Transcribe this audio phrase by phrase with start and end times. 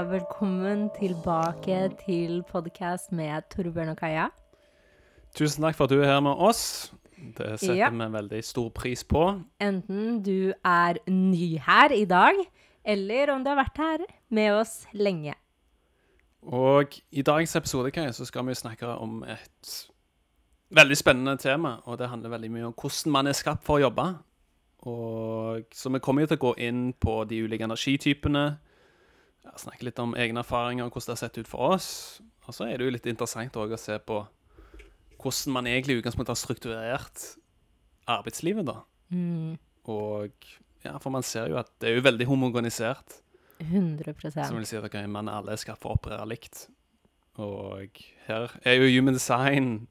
[0.00, 4.28] og velkommen tilbake til podkast med Torbjørn og Kaja.
[5.36, 6.92] Tusen takk for at du er her med oss.
[7.36, 7.90] Det setter Ja.
[7.90, 9.42] vi veldig stor pris på.
[9.60, 12.32] Enten du er ny her i dag,
[12.84, 13.98] eller om du har vært her
[14.30, 15.34] med oss lenge.
[16.42, 19.90] Og i dagens episode Kaja, så skal vi snakke om et
[20.70, 21.76] veldig spennende tema.
[21.84, 24.18] Og det handler veldig mye om hvordan man er skapt for å jobbe.
[24.82, 28.58] Og, så vi kommer jo til å gå inn på de ulike energitypene.
[29.44, 31.88] Ja, snakke litt om egne erfaringer og hvordan det har sett ut for oss.
[32.46, 34.20] Og så er det jo litt interessant å se på
[35.20, 37.24] hvordan man egentlig i utgangspunktet har strukturert
[38.10, 38.80] arbeidslivet, da.
[39.12, 39.56] Mm,
[39.90, 40.46] Og
[40.84, 43.20] ja, for man ser jo at det er jo veldig homogenisert.
[43.60, 44.14] 100
[44.46, 46.68] Som vil si at okay, man alle skal få operere likt.
[47.40, 49.88] Og her er jo Human Design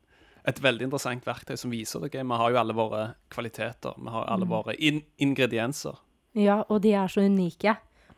[0.47, 3.93] et veldig interessant verktøy som viser at Okay, vi har jo alle våre kvaliteter.
[3.97, 5.99] Vi har alle våre in ingredienser.
[6.37, 7.75] Ja, og de er så unike.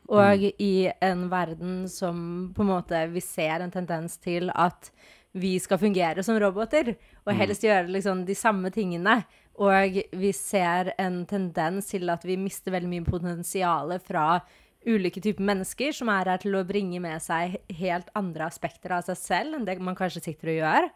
[0.09, 4.89] Og i en verden som på en måte vi ser en tendens til at
[5.31, 9.21] vi skal fungere som roboter, og helst gjøre liksom de samme tingene.
[9.61, 14.41] Og vi ser en tendens til at vi mister veldig mye potensial fra
[14.87, 19.05] ulike typer mennesker som er her til å bringe med seg helt andre aspekter av
[19.05, 20.89] seg selv enn det man kanskje sitter og gjør.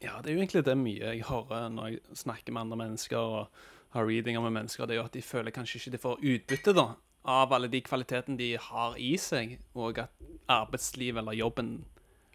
[0.00, 3.20] Ja, det er jo egentlig det mye jeg hører når jeg snakker med andre mennesker
[3.20, 4.88] og har readinger med mennesker.
[4.88, 6.86] Det er jo at de føler kanskje ikke de får utbytte da,
[7.28, 10.12] av alle de kvalitetene de har i seg, og at
[10.50, 11.80] arbeidslivet eller jobben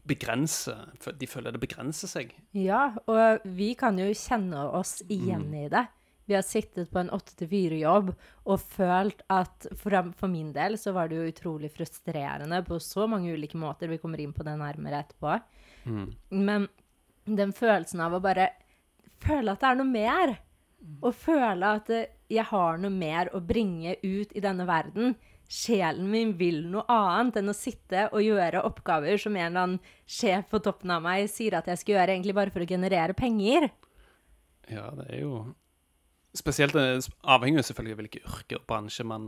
[0.06, 2.34] begrenser De føler det begrenser seg.
[2.54, 5.88] Ja, og vi kan jo kjenne oss igjen i det.
[6.26, 11.10] Vi har sittet på en 8-4-jobb og følt at for, for min del så var
[11.10, 13.90] det jo utrolig frustrerende på så mange ulike måter.
[13.90, 15.36] Vi kommer inn på det nærmere etterpå.
[16.34, 16.68] Men
[17.26, 18.52] den følelsen av å bare
[19.22, 20.36] føle at det er noe mer,
[21.02, 25.16] og føle at eh, jeg har noe mer å bringe ut i denne verden.
[25.46, 29.92] Sjelen min vil noe annet enn å sitte og gjøre oppgaver som en eller annen
[30.10, 33.14] sjef på toppen av meg sier at jeg skal gjøre, egentlig bare for å generere
[33.18, 33.70] penger.
[34.72, 35.46] Ja, det er jo
[36.36, 39.28] Spesielt det avhenger jo selvfølgelig av hvilke yrker og bransje man,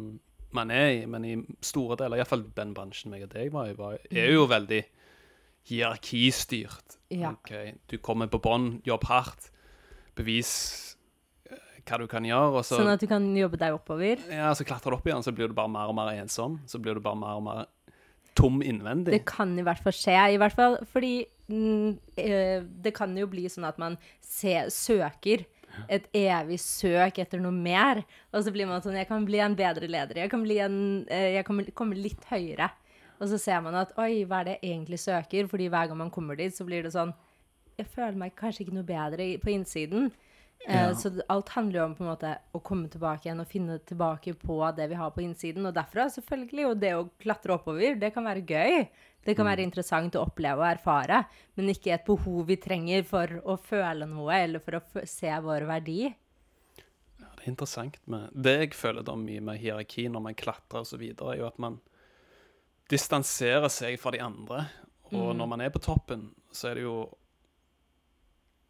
[0.52, 3.78] man er i, men i store deler, iallfall den bransjen meg og deg var i,
[3.78, 4.82] var, er jo veldig
[5.70, 6.98] hierarkistyrt.
[7.16, 7.32] Ja.
[7.32, 7.78] Okay.
[7.88, 9.48] Du kommer på bånn, jobb hardt,
[10.20, 10.97] bevis eh,
[11.88, 14.22] hva du kan gjøre, så, Sånn at du kan jobbe deg oppover.
[14.32, 16.60] ja, så klatrer du opp igjen, så blir du bare mer og mer ensom.
[16.68, 17.66] Så blir du bare mer og mer
[18.38, 19.16] tom innvendig.
[19.16, 20.16] Det kan i hvert fall skje.
[20.36, 21.14] I hvert fall fordi
[21.50, 25.48] mm, eh, det kan jo bli sånn at man se, søker
[25.92, 28.04] et evig søk etter noe mer.
[28.34, 30.24] Og så blir man sånn Jeg kan bli en bedre leder.
[30.24, 32.70] Jeg kan, bli en, eh, jeg kan komme litt høyere.
[33.18, 35.50] Og så ser man at oi, hva er det jeg egentlig søker?
[35.50, 37.16] Fordi hver gang man kommer dit, så blir det sånn
[37.78, 40.12] Jeg føler meg kanskje ikke noe bedre på innsiden.
[40.66, 43.78] Eh, Så alt handler jo om på en måte å komme tilbake igjen og finne
[43.80, 45.66] tilbake på det vi har på innsiden.
[45.66, 48.88] Og derfra selvfølgelig jo det å klatre oppover, det kan være gøy.
[49.28, 51.26] Det kan være interessant å oppleve og erfare,
[51.56, 55.66] men ikke et behov vi trenger for å føle noe eller for å se vår
[55.68, 56.06] verdi.
[57.20, 60.86] Ja, det er interessant med Det jeg føler da mye med hierarki når man klatrer
[60.86, 61.80] og så videre, er jo at man
[62.88, 64.66] distanserer seg fra de andre.
[65.12, 66.98] Og når man er på toppen, så er det jo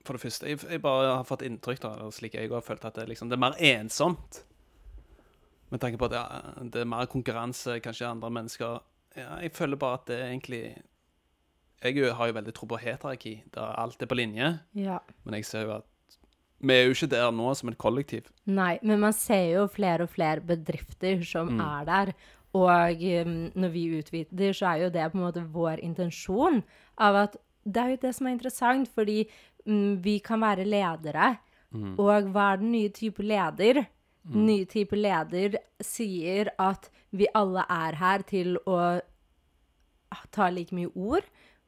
[0.07, 2.95] For det første Jeg, jeg bare har fått inntrykk, da, slik jeg har følt, at
[2.95, 4.43] det, liksom, det er mer ensomt.
[5.69, 6.23] Med tanke på at ja,
[6.63, 8.77] det er mer konkurranse, kanskje andre mennesker
[9.17, 10.63] ja, Jeg føler bare at det er egentlig
[11.83, 14.53] Jeg har jo veldig tro på heterarki, der alt er på linje.
[14.73, 15.01] Ja.
[15.25, 15.93] Men jeg ser jo at
[16.57, 18.31] vi er jo ikke der nå som et kollektiv.
[18.49, 22.13] Nei, men man ser jo flere og flere bedrifter som er der.
[22.57, 26.63] Og um, når vi utvider, så er jo det på en måte vår intensjon
[26.97, 27.37] av at
[27.67, 29.27] det er jo det som er interessant, fordi
[29.67, 31.35] mm, vi kan være ledere.
[31.99, 33.83] Og hva er den nye type leder?
[34.27, 38.99] Den nye type leder sier at vi alle er her til å
[40.33, 41.27] ta like mye ord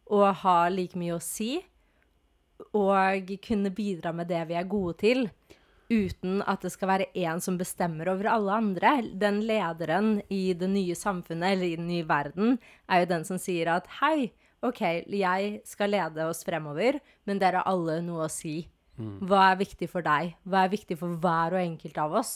[0.10, 1.60] og ha like mye å si
[2.76, 5.30] og kunne bidra med det vi er gode til,
[5.90, 8.92] uten at det skal være én som bestemmer over alle andre.
[9.16, 12.58] Den lederen i det nye samfunnet eller i den nye verden
[12.90, 14.32] er jo den som sier at hei,
[14.66, 18.62] OK, jeg skal lede oss fremover, men dere har alle noe å si.
[19.00, 20.34] Hva er viktig for deg?
[20.44, 22.34] Hva er viktig for hver og enkelt av oss?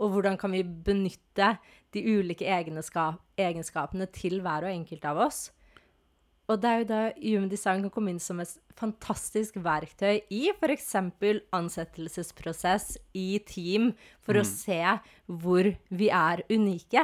[0.00, 1.56] Og hvordan kan vi benytte
[1.92, 5.42] de ulike egenskapene til hver og enkelt av oss?
[6.46, 10.42] Og det er jo da Human Design kan komme inn som et fantastisk verktøy i
[10.54, 10.92] f.eks.
[11.58, 13.90] ansettelsesprosess, i team,
[14.22, 14.78] for å se
[15.26, 17.02] hvor vi er unike.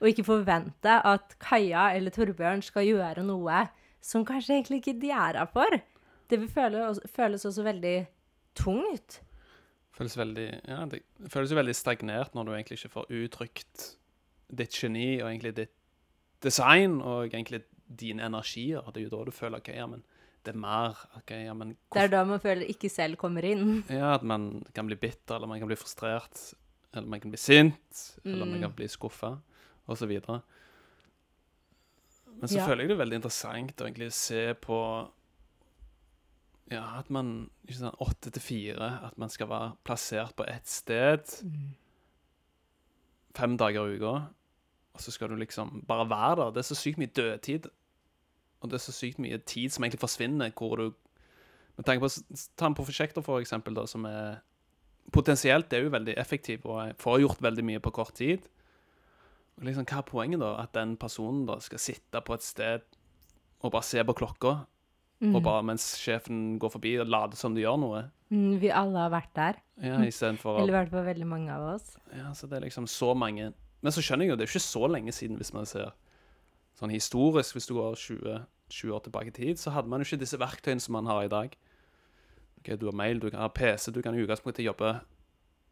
[0.00, 3.64] Og ikke forvente at Kaja eller Torbjørn skal gjøre noe
[4.04, 5.78] som kanskje egentlig ikke de er her for.
[6.28, 6.82] Det vil føle,
[7.14, 7.94] føles også veldig
[8.58, 9.20] tungt.
[9.94, 13.84] Føles veldig, ja, det føles jo veldig stagnert når du egentlig ikke får uttrykt
[14.54, 15.74] ditt geni og egentlig ditt
[16.44, 17.62] design og egentlig
[18.00, 18.82] dine energier.
[18.90, 20.02] Det er jo da du føler OK, ja, men
[20.44, 20.98] det er mer.
[21.16, 23.84] ok, ja, men Det er da man føler ikke selv kommer inn.
[23.88, 26.42] Ja, at man kan bli bitter, eller man kan bli frustrert,
[26.92, 28.66] eller man kan bli sint, eller man Mm.
[28.66, 29.38] kan bli skuffa,
[29.88, 30.18] osv.
[32.40, 32.66] Men så Ja.
[32.66, 34.78] føler jeg det er veldig interessant å egentlig se på
[36.70, 40.66] Ja, at man ikke sånn åtte til fire, at man skal være plassert på ett
[40.66, 41.20] sted
[43.34, 44.14] fem dager i uka,
[44.94, 46.50] og så skal du liksom bare være der.
[46.54, 47.66] Det er så sykt mye dødtid,
[48.62, 50.94] og det er så sykt mye tid som egentlig forsvinner, hvor du
[51.76, 54.40] med tanke på Ta en prosjekter, for eksempel, da, som er
[55.12, 58.46] Potensielt er jo veldig effektiv og får gjort veldig mye på kort tid.
[59.58, 60.52] Og liksom, Hva er poenget, da?
[60.62, 62.82] At den personen da skal sitte på et sted
[63.64, 64.66] og bare se på klokka,
[65.22, 65.36] Mm.
[65.36, 68.00] og bare mens sjefen går forbi, og later som de gjør noe?
[68.34, 69.54] Mm, vi alle har vært der.
[69.80, 71.94] Ja, Istedenfor Eller i hvert fall veldig mange av oss.
[72.12, 74.58] Ja, så det er liksom så mange Men så skjønner jeg jo, det er jo
[74.58, 75.92] ikke så lenge siden, hvis man ser
[76.78, 78.34] sånn historisk, hvis du går 20,
[78.68, 81.22] 20 år tilbake i tid, så hadde man jo ikke disse verktøyene som man har
[81.24, 81.56] i dag.
[82.58, 85.00] Ok, Du har mail, du kan ha PC, du kan i utgangspunktet jobbe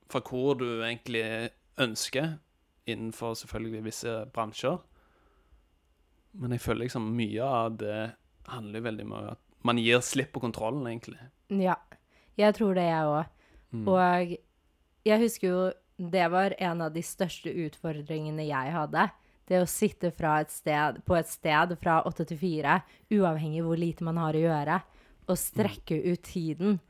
[0.08, 2.38] fra hvor du egentlig ønsker,
[2.88, 4.80] innenfor selvfølgelig visse bransjer.
[6.32, 8.00] Men jeg føler liksom mye av det
[8.48, 11.20] handler veldig om at man gir slipp på kontrollen, egentlig.
[11.62, 11.76] Ja.
[12.40, 13.26] Jeg tror det, jeg òg.
[13.72, 13.84] Mm.
[13.88, 14.32] Og
[15.06, 15.62] jeg husker jo
[16.02, 19.04] det var en av de største utfordringene jeg hadde.
[19.46, 22.80] Det å sitte fra et sted, på et sted fra åtte til fire,
[23.12, 24.78] uavhengig hvor lite man har å gjøre,
[25.28, 26.80] og strekke ut tiden.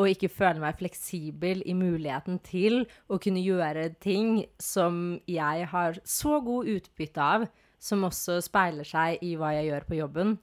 [0.00, 5.98] Og ikke føle meg fleksibel i muligheten til å kunne gjøre ting som jeg har
[6.08, 7.44] så god utbytte av,
[7.82, 10.38] som også speiler seg i hva jeg gjør på jobben.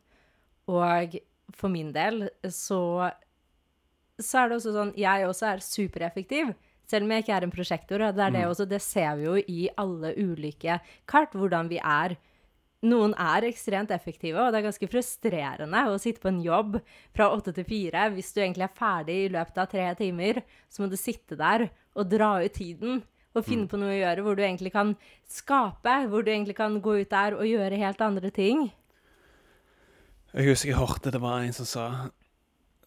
[0.69, 1.17] Og
[1.57, 3.09] for min del så
[4.19, 6.51] så er det også sånn Jeg også er supereffektiv.
[6.89, 8.01] Selv om jeg ikke er en prosjektor.
[8.03, 11.77] og Det er det også, det ser vi jo i alle ulike kart, hvordan vi
[11.77, 12.17] er.
[12.87, 16.77] Noen er ekstremt effektive, og det er ganske frustrerende å sitte på en jobb
[17.15, 18.05] fra åtte til fire.
[18.13, 20.39] Hvis du egentlig er ferdig i løpet av tre timer,
[20.71, 21.67] så må du sitte der
[21.99, 23.01] og dra ut tiden
[23.35, 24.93] og finne på noe å gjøre hvor du egentlig kan
[25.29, 28.69] skape, hvor du egentlig kan gå ut der og gjøre helt andre ting.
[30.31, 31.85] Jeg husker jeg hørte det var en som sa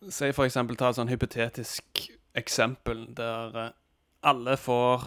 [0.03, 3.75] Si for eksempel ta et sånn hypotetisk eksempel der eh,
[4.27, 5.05] alle får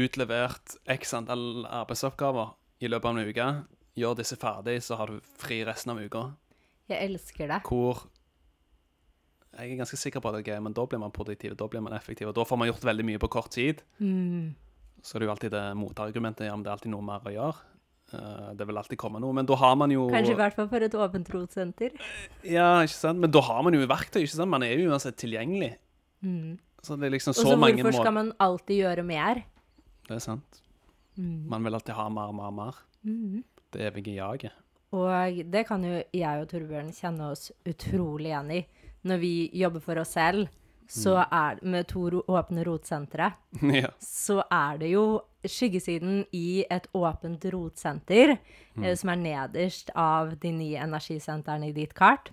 [0.00, 3.48] utlevert x antall arbeidsoppgaver i løpet av en uke.
[3.98, 6.28] Gjør disse ferdig, så har du fri resten av uka.
[6.88, 7.60] Jeg elsker det.
[7.68, 8.06] Hvor
[9.58, 11.66] Jeg er ganske sikker på at det er gøy, men da blir man produktiv, da
[11.66, 12.28] blir man effektiv.
[12.30, 13.80] Og da får man gjort veldig mye på kort tid.
[13.98, 14.54] Mm.
[15.02, 17.64] Så er jo alltid det motargumentet ja, men det er alltid noe mer å gjøre.
[18.12, 19.34] Eh, det vil alltid komme noe.
[19.36, 21.96] Men da har man jo Kanskje i hvert fall for et åpent rotsenter.
[22.46, 23.20] Ja, ikke sant?
[23.24, 24.52] Men da har man jo verktøy, ikke sant?
[24.52, 25.74] Man er jo uansett tilgjengelig.
[26.24, 26.56] Mm.
[26.84, 29.42] Så det er liksom Og så så mange hvorfor skal man alltid gjøre mer?
[30.08, 30.62] Det er sant.
[31.18, 31.48] Mm.
[31.50, 32.82] Man vil alltid ha mer, mer, mer.
[33.04, 33.42] Mm.
[33.72, 34.52] Det evige jaget.
[34.96, 38.62] Og det kan jo jeg og Torbjørn kjenne oss utrolig igjen i.
[39.04, 40.48] Når vi jobber for oss selv,
[40.88, 41.32] så Mm.
[41.32, 43.34] er med to åpne rotsentre,
[43.82, 43.90] ja.
[44.00, 48.38] så er det jo skyggesiden i et åpent rotsenter,
[48.74, 48.84] Mm.
[48.84, 52.30] eh, som er nederst av de nye energisentrene i ditt kart.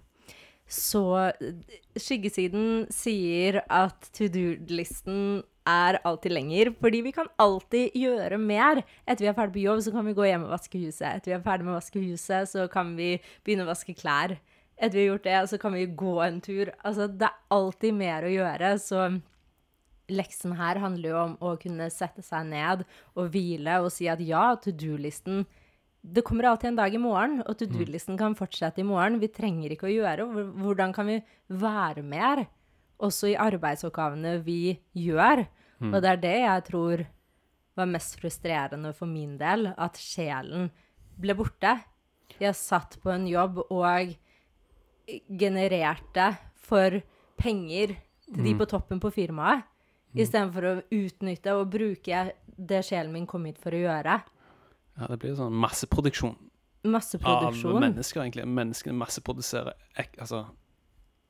[0.67, 1.51] Så eh,
[1.99, 8.83] skyggesiden sier at to do-listen er alltid lenger, fordi vi kan alltid gjøre mer.
[9.07, 11.07] Etter vi er ferdig på jobb, så kan vi gå hjem og vaske huset.
[11.15, 14.37] Etter vi er ferdig med å vaske huset, så kan vi begynne å vaske klær.
[14.77, 16.71] Etter vi har gjort det, så kan vi gå en tur.
[16.85, 19.05] Altså, det er alltid mer å gjøre, så
[20.13, 22.83] leksen her handler jo om å kunne sette seg ned
[23.17, 25.45] og hvile og si at ja, to do-listen
[26.05, 29.15] Det kommer alltid en dag i morgen, og to do-listen kan fortsette i morgen.
[29.19, 30.27] Vi trenger ikke å gjøre.
[30.29, 32.43] Hvor- Hvordan kan vi være mer?
[33.03, 35.45] Også i arbeidsoppgavene vi gjør.
[35.91, 37.05] Og det er det jeg tror
[37.75, 40.69] var mest frustrerende for min del, at sjelen
[41.19, 41.73] ble borte.
[42.39, 44.15] Jeg satt på en jobb og
[45.27, 46.29] genererte
[46.65, 47.01] for
[47.37, 49.67] penger til de på toppen på firmaet,
[50.15, 52.23] istedenfor å utnytte og bruke
[52.55, 54.19] det sjelen min kom hit for å gjøre.
[54.95, 56.37] ja, det blir sånn masseproduksjon
[56.85, 58.45] av mennesker, egentlig.
[58.47, 59.75] Menneskene masseproduserer
[60.21, 60.45] altså,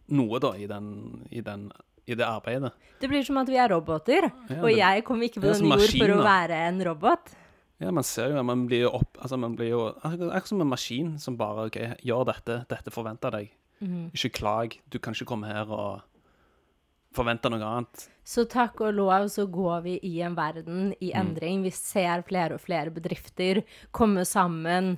[0.09, 1.71] noe, da, i, den, i, den,
[2.07, 2.71] i det arbeidet.
[3.01, 5.79] Det blir som at vi er roboter, Ja, og det- jeg kom ikke på denne
[5.79, 7.33] jord for å være en robot.
[7.79, 10.69] Ja, man ser jo Man blir jo opp Altså, man blir jo Akkurat som en
[10.69, 11.75] maskin som bare OK,
[12.07, 12.65] gjør dette.
[12.69, 13.49] Dette forventer deg.
[13.81, 14.11] Mm.
[14.15, 14.77] Ikke klag.
[14.89, 16.01] Du kan ikke komme her og
[17.15, 18.07] forvente noe annet.
[18.23, 21.63] Så takk og lov så går vi i en verden i endring.
[21.63, 24.97] Vi ser flere og flere bedrifter komme sammen,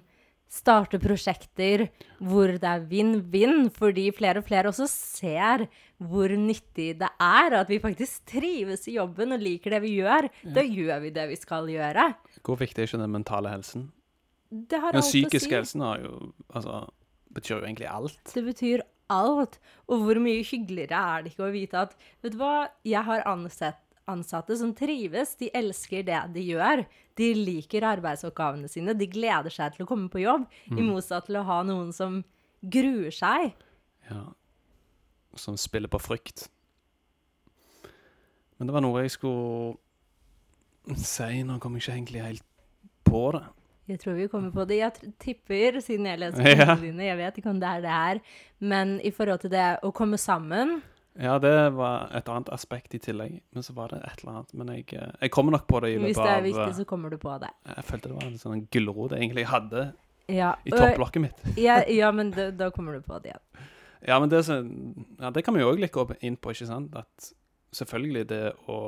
[0.51, 1.87] starte prosjekter
[2.23, 7.69] hvor det er vinn-vinn, fordi flere og flere også ser hvor nyttig det er at
[7.71, 10.29] vi faktisk trives i jobben og liker det vi gjør.
[10.55, 12.11] Da gjør vi det vi skal gjøre.
[12.45, 13.89] Hvor viktig er ikke den mentale helsen?
[14.47, 15.25] Det har Den å si.
[15.27, 16.85] helsen har jo Altså,
[17.35, 18.21] betyr jo egentlig alt.
[18.33, 19.59] Det betyr alt.
[19.87, 23.25] Og hvor mye hyggeligere er det ikke å vite at Vet du hva, jeg har
[23.27, 25.35] ansett, ansatte som trives.
[25.39, 26.85] De elsker det de gjør.
[27.17, 28.93] De liker arbeidsoppgavene sine.
[28.97, 30.45] De gleder seg til å komme på jobb.
[30.71, 32.21] I motsatt til å ha noen som
[32.63, 33.51] gruer seg.
[34.09, 34.23] Ja.
[35.37, 36.47] Som spiller på frykt.
[38.57, 39.75] Men det var noe jeg skulle
[40.97, 41.43] si.
[41.45, 42.45] Nå kom jeg ikke egentlig helt
[43.07, 43.43] på det.
[43.87, 44.81] Jeg tror vi kommer på det.
[44.81, 46.73] Jeg tipper, siden jeg leser Ja.
[46.75, 48.19] dine, jeg vet ikke om det er det her,
[48.59, 50.81] men i forhold til det å komme sammen
[51.19, 53.39] Ja, det var et annet aspekt i tillegg.
[53.55, 54.53] Men så var det et eller annet.
[54.53, 56.85] Men jeg, eh, jeg kommer nok på det i Hvis det er viktig, eh, så
[56.85, 57.49] kommer du på det.
[57.65, 59.87] Jeg følte det var en sånn gulrot jeg egentlig hadde
[60.29, 61.41] Ja, i topplokket mitt.
[61.67, 63.65] ja, ja men da, da kommer du på det igjen.
[64.05, 64.59] Ja, men det, så,
[65.19, 66.93] ja, det kan vi jo òg litt gå inn på, ikke sant?
[66.95, 67.31] At
[67.75, 68.79] selvfølgelig det å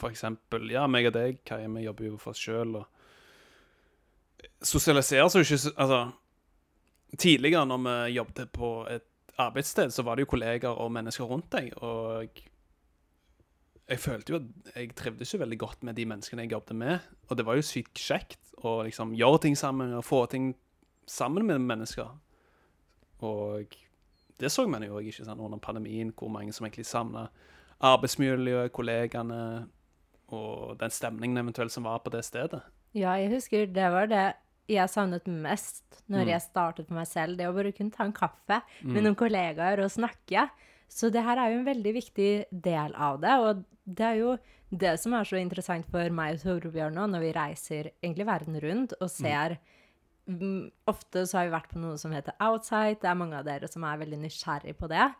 [0.00, 2.86] For eksempel Ja, meg og deg, Kai, vi jobber jo for oss sjøl og
[4.64, 5.98] Sosialiseres jo ikke Altså
[7.18, 9.09] Tidligere, når vi jobbet på et
[9.46, 12.40] arbeidssted, så var det jo kolleger og mennesker rundt deg, og
[13.90, 17.06] jeg følte jo at jeg trivdes jo veldig godt med de menneskene jeg jobbet med,
[17.28, 20.52] og det var jo sykt kjekt å liksom gjøre ting sammen og få ting
[21.10, 22.12] sammen med mennesker.
[23.26, 23.74] Og
[24.40, 27.26] det så man jo ikke sant, under pandemien, hvor mange som egentlig savna
[27.80, 29.40] arbeidsmiljøet, kollegaene
[30.30, 32.62] og den stemningen eventuelt som var på det stedet.
[32.94, 34.24] Ja, jeg husker det var det
[34.70, 36.28] jeg savnet mest når Mm.
[36.32, 37.36] jeg startet for meg selv.
[37.38, 38.92] Det å bare kunne ta en kaffe Mm.
[38.94, 40.48] med noen kollegaer og snakke.
[40.88, 43.30] Så det her er jo en veldig viktig del av det.
[43.38, 44.38] Og det er jo
[44.72, 48.60] det som er så interessant for meg og Torbjørn nå, når vi reiser egentlig verden
[48.60, 49.58] rundt og ser
[50.28, 53.00] mm, Ofte så har vi vært på noe som heter Outside.
[53.00, 55.12] Det er mange av dere som er veldig nysgjerrig på det.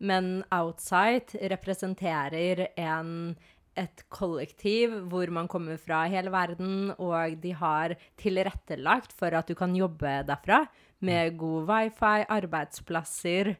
[0.00, 3.36] Men Outside representerer en
[3.78, 9.56] et kollektiv hvor man kommer fra hele verden, og de har tilrettelagt for at du
[9.58, 10.64] kan jobbe derfra
[11.04, 13.54] med god wifi, arbeidsplasser,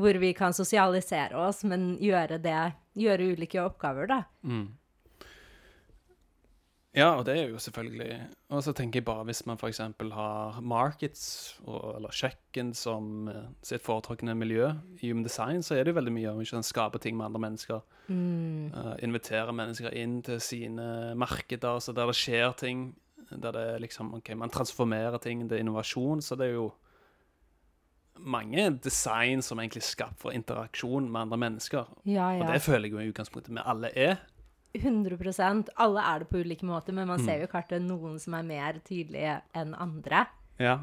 [0.00, 2.60] hvor vi kan sosialisere oss, men gjøre det
[2.98, 4.16] Gjøre ulike oppgaver, da.
[4.42, 4.64] Mm.
[6.96, 8.16] Ja, og det er jo selvfølgelig
[8.50, 9.78] Og så tenker jeg bare hvis man f.eks.
[9.78, 15.84] har markets og, eller kjøkken som eh, sitt foretrukne miljø i Human Design, så er
[15.84, 17.84] det jo veldig mye om ikke å skape ting med andre mennesker.
[18.08, 18.72] Mm.
[18.74, 22.88] Uh, invitere mennesker inn til sine markeder, så der det skjer ting.
[23.30, 26.22] Der det liksom OK, man transformerer ting, det er innovasjon.
[26.26, 26.72] Så det er jo
[28.18, 31.94] mange design som egentlig er skapt for interaksjon med andre mennesker.
[32.04, 34.18] Ja, Og det føler jeg jo i utgangspunktet vi alle er.
[34.74, 37.26] 100% Alle er det på ulike måter, men man Mm.
[37.26, 40.26] ser jo kartet noen som er mer tydelige enn andre.
[40.58, 40.78] Ja.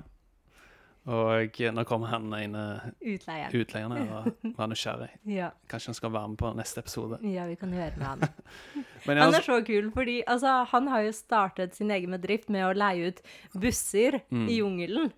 [1.07, 3.47] Og nå kommer han ene Utleie.
[3.55, 5.09] utleieren her og var nysgjerrig.
[5.23, 5.51] Ja.
[5.69, 7.19] Kanskje han skal være med på neste episode.
[7.23, 8.19] ja, vi kan høre med han.
[9.07, 12.65] Men Han er så kul, fordi altså, han har jo startet sin egen bedrift med
[12.65, 13.21] å leie ut
[13.55, 14.49] busser Mm.
[14.49, 15.13] i jungelen.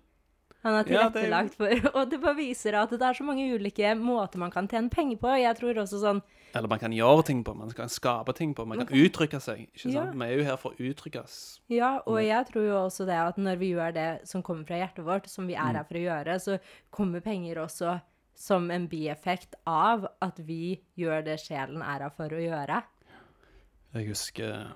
[0.62, 3.50] Han har Ja, det tilrettelagt for Og det bare viser at det er så mange
[3.58, 5.26] ulike måter man kan tjene penger på.
[5.42, 6.22] Jeg tror også sånn
[6.54, 9.68] eller man kan gjøre ting på, man kan skape ting på, man kan uttrykke seg.
[9.74, 10.04] ikke Ja.
[10.06, 10.18] sant?
[10.18, 11.60] Vi er jo her for å uttrykkes.
[11.68, 12.26] Ja, og Mm.
[12.26, 15.26] jeg tror jo også det at når vi gjør det som kommer fra hjertet vårt,
[15.28, 15.68] som vi Mm.
[15.68, 16.58] er her for å gjøre, så
[16.90, 18.00] kommer penger også
[18.34, 22.82] som en bieffekt av at vi gjør det sjelen er her for å gjøre.
[23.94, 24.74] Jeg husker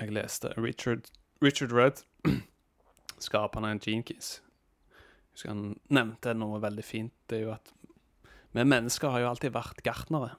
[0.00, 2.02] jeg leste Richard, Richard Rudd,
[3.18, 4.40] skaperen av Gene Keys.
[4.40, 7.12] Jeg husker han nevnte noe veldig fint.
[7.28, 7.72] Det er jo at
[8.56, 10.34] vi mennesker har jo alltid vært gartnere.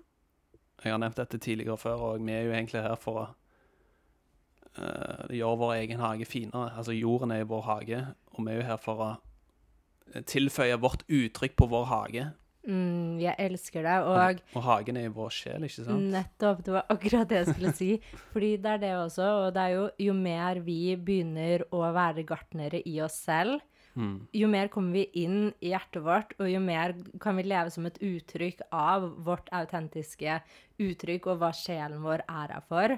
[0.83, 3.27] Jeg har nevnt dette tidligere før, og vi er jo egentlig her for å
[4.77, 6.71] uh, gjøre vår egen hage finere.
[6.77, 8.01] Altså jorden er jo vår hage,
[8.33, 12.27] og vi er jo her for å eh, tilføye vårt uttrykk på vår hage.
[12.67, 16.09] Mm, jeg elsker det, og Og hagen er jo vår sjel, ikke sant?
[16.11, 16.65] Nettopp.
[16.65, 17.89] Det var akkurat det jeg skulle si.
[18.33, 19.27] Fordi det er det også.
[19.45, 23.63] Og det er jo jo mer vi begynner å være gartnere i oss selv,
[23.97, 24.27] Mm.
[24.29, 27.87] jo mer kommer vi inn i hjertet vårt, og jo mer kan vi leve som
[27.89, 30.39] et uttrykk av vårt autentiske
[30.77, 32.97] uttrykk og hva sjelen vår er her for.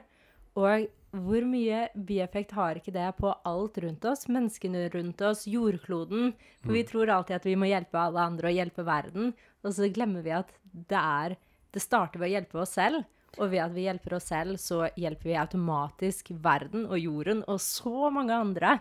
[0.60, 4.28] Og hvor mye bieffekt har ikke det på alt rundt oss?
[4.30, 6.34] Menneskene rundt oss, jordkloden.
[6.66, 9.32] For vi tror alltid at vi må hjelpe alle andre og hjelpe verden,
[9.64, 11.40] og så glemmer vi at det er
[11.70, 13.04] Det starter ved å hjelpe oss selv.
[13.38, 17.60] Og ved at vi hjelper oss selv, så hjelper vi automatisk verden og jorden og
[17.62, 18.80] så mange andre.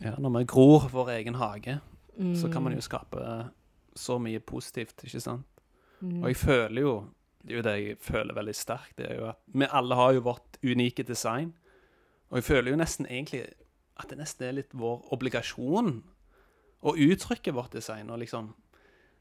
[0.00, 1.80] Ja, når vi gror vår egen hage,
[2.36, 2.76] så kan man Mm.
[2.76, 3.50] jo skape
[3.96, 5.44] så mye positivt, ikke sant?
[6.00, 6.22] Mm.
[6.22, 7.04] Og jeg føler jo
[7.46, 10.12] Det er jo det jeg føler veldig sterkt, det er jo at vi alle har
[10.14, 11.52] jo vårt unike design.
[12.30, 13.46] Og jeg føler jo nesten egentlig
[14.00, 16.02] at det nesten er litt vår obligasjon
[16.82, 18.10] å uttrykke vårt design.
[18.10, 18.52] Og liksom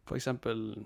[0.05, 0.85] for eksempel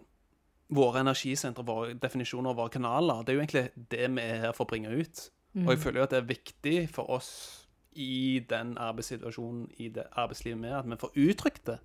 [0.69, 3.23] våre energisentre, våre definisjoner våre kanaler.
[3.23, 5.29] Det er jo egentlig det vi er her for å bringe ut.
[5.55, 5.65] Mm.
[5.65, 7.58] Og jeg føler jo at det er viktig for oss
[7.99, 11.77] i den arbeidssituasjonen, i det arbeidslivet vi er, at vi får uttrykt det.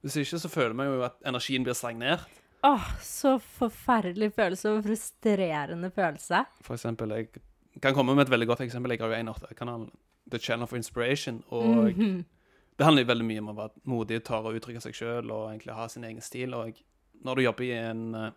[0.00, 2.24] Hvis ikke så føler vi jo at energien blir stagnert.
[2.64, 6.42] Åh, så forferdelig følelse og frustrerende følelse.
[6.64, 7.28] For eksempel, jeg
[7.82, 8.92] kan komme med et veldig godt eksempel.
[8.96, 9.90] Jeg har jo en av kanalen,
[10.30, 12.24] The Channel for Inspiration, og Mhm.
[12.78, 15.50] det handler jo veldig mye om å være modig, tørre å uttrykke seg sjøl og
[15.50, 16.54] egentlig ha sin egen stil.
[16.54, 16.74] Og
[17.24, 18.30] når du jobber i en eh,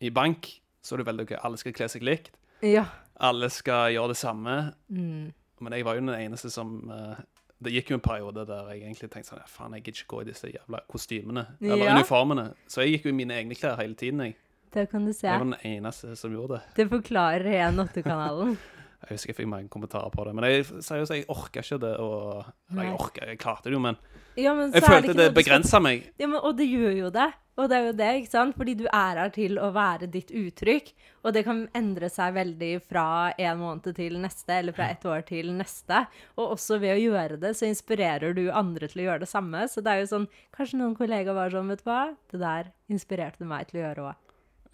[0.00, 1.38] i bank, så er det veldig gøy.
[1.44, 2.30] Alle skal kle seg likt.
[2.62, 2.84] Ja.
[3.20, 4.74] Alle skal gjøre det samme.
[4.90, 5.32] Mm.
[5.60, 7.14] Men jeg var jo den eneste som uh,
[7.62, 10.10] Det gikk jo en periode der jeg egentlig tenkte sånn ja, Faen, jeg gidder ikke
[10.12, 11.46] gå i disse jævla kostymene.
[11.62, 11.94] Eller Ja.
[11.96, 12.50] uniformene.
[12.68, 14.20] Så jeg gikk jo i mine egne klær hele tiden.
[14.20, 14.36] Jeg,
[14.74, 15.26] Det kan du se.
[15.26, 16.62] jeg var den eneste som gjorde det.
[16.76, 18.56] Det forklarer 1.8-kanalen.
[19.04, 20.34] Jeg husker jeg fikk mange kommentarer på det.
[20.36, 21.94] Men jeg seriøst, jeg orka ikke det.
[22.02, 23.98] Og, eller jeg orka, jeg klarte det jo, men
[24.36, 26.08] Ja, men jeg følte det det begrensa meg.
[26.20, 27.28] Ja, men, og det gjør jo det.
[27.56, 28.56] Og det er jo det, ikke sant?
[28.58, 30.90] Fordi du er her til å være ditt uttrykk.
[31.24, 35.24] Og det kan endre seg veldig fra en måned til neste, eller fra et år
[35.28, 36.02] til neste.
[36.36, 39.64] Og også ved å gjøre det, så inspirerer du andre til å gjøre det samme.
[39.72, 42.02] Så det er jo sånn Kanskje noen kollegaer var sånn, vet du hva?
[42.32, 44.24] Det der inspirerte meg til å gjøre òg.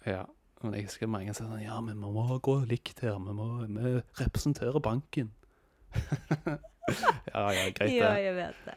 [0.07, 0.23] Ja,
[0.63, 3.17] men jeg husker mange sa sånn Ja, men vi må gå likt her.
[3.19, 5.31] Vi må vi representerer banken.
[7.33, 7.97] ja, ja, greit det.
[7.97, 8.75] Ja, jeg vet det.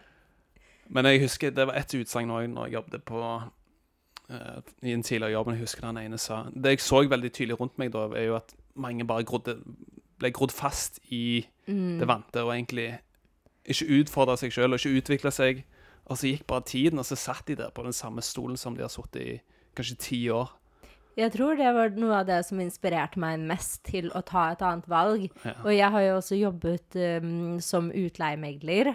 [0.89, 5.03] Men jeg husker det var et utsagn òg når jeg jobbet på uh, i en
[5.03, 5.51] tidligere jobb.
[5.55, 8.37] Jeg husker den ene sa Det jeg så veldig tydelig rundt meg da, er jo
[8.39, 9.57] at mange bare grodde,
[10.21, 11.99] ble grodd fast i Mm.
[11.99, 13.01] det vante, og egentlig
[13.67, 15.65] ikke utfordra seg sjøl og ikke utvikla seg.
[16.07, 18.77] Og så gikk bare tiden, og så satt de der på den samme stolen som
[18.77, 19.41] de har sittet i
[19.75, 20.53] kanskje ti år.
[21.17, 24.63] Jeg tror det var noe av det som inspirerte meg mest til å ta et
[24.65, 25.27] annet valg.
[25.47, 25.55] Ja.
[25.65, 28.93] Og jeg har jo også jobbet um, som utleiemegler.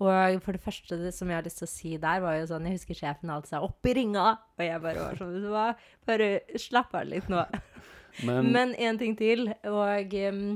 [0.00, 2.46] Og for det første det som jeg har lyst til å si der, var jo
[2.48, 5.64] sånn Jeg husker sjefen alltid sa 'opp i ringa', og jeg bare var sånn hva,
[6.08, 7.42] bare slapp av litt nå.
[8.26, 10.46] Men, Men en ting til, og um,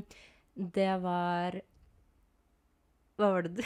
[0.55, 1.61] det var
[3.18, 3.62] Hva var det du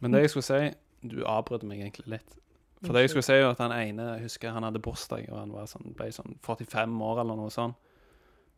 [0.00, 2.36] men det jeg skulle si Du avbrøt meg egentlig litt.
[2.80, 5.36] For det jeg skulle si, er at han ene jeg husker han hadde bursdag, og
[5.36, 7.76] han var sånn, ble sånn 45 år eller noe sånt.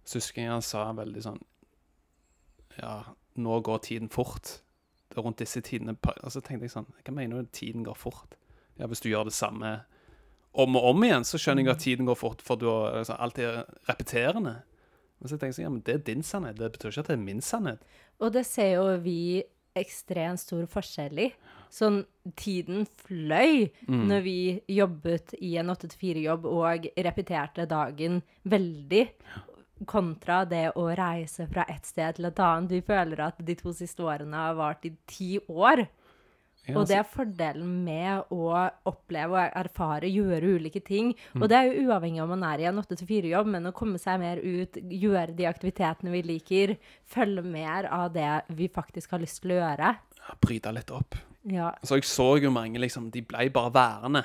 [0.06, 1.40] Så husker jeg han sa veldig sånn
[2.80, 4.58] Ja, nå går tiden fort.
[5.10, 7.94] Det er rundt disse tidene Og så tenkte jeg sånn Hva mener du tiden går
[7.94, 8.34] fort?
[8.80, 9.82] Ja, hvis du gjør det samme
[10.52, 13.16] om og om igjen, så skjønner jeg at tiden går fort, for du har liksom,
[13.24, 14.58] alt er repeterende.
[15.16, 16.58] Men så tenker jeg sånn, ja, men det er din sannhet.
[16.58, 17.86] Det betyr ikke at det er min sannhet.
[18.20, 19.20] Og det ser jo vi
[19.78, 21.28] ekstremt stor forskjell i.
[21.72, 22.02] Sånn,
[22.36, 24.02] tiden fløy Mm.
[24.10, 29.06] når vi jobbet i en 8-4-jobb og repeterte dagen veldig,
[29.88, 32.70] kontra det å reise fra et sted til et annet.
[32.70, 35.86] Vi føler at de to siste årene har vart i ti år.
[36.68, 38.52] Ja, Og det er fordelen med å
[38.86, 41.08] oppleve og erfare, gjøre ulike ting.
[41.34, 41.42] Mm.
[41.42, 44.20] Og det er jo uavhengig om man er i en 8-4-jobb, men å komme seg
[44.22, 49.42] mer ut, gjøre de aktivitetene vi liker, følge mer av det vi faktisk har lyst
[49.42, 49.96] til å gjøre.
[50.40, 51.18] bryte litt opp.
[51.44, 51.72] Ja.
[51.84, 54.24] Så jeg så jo mange, liksom, de ble bare værende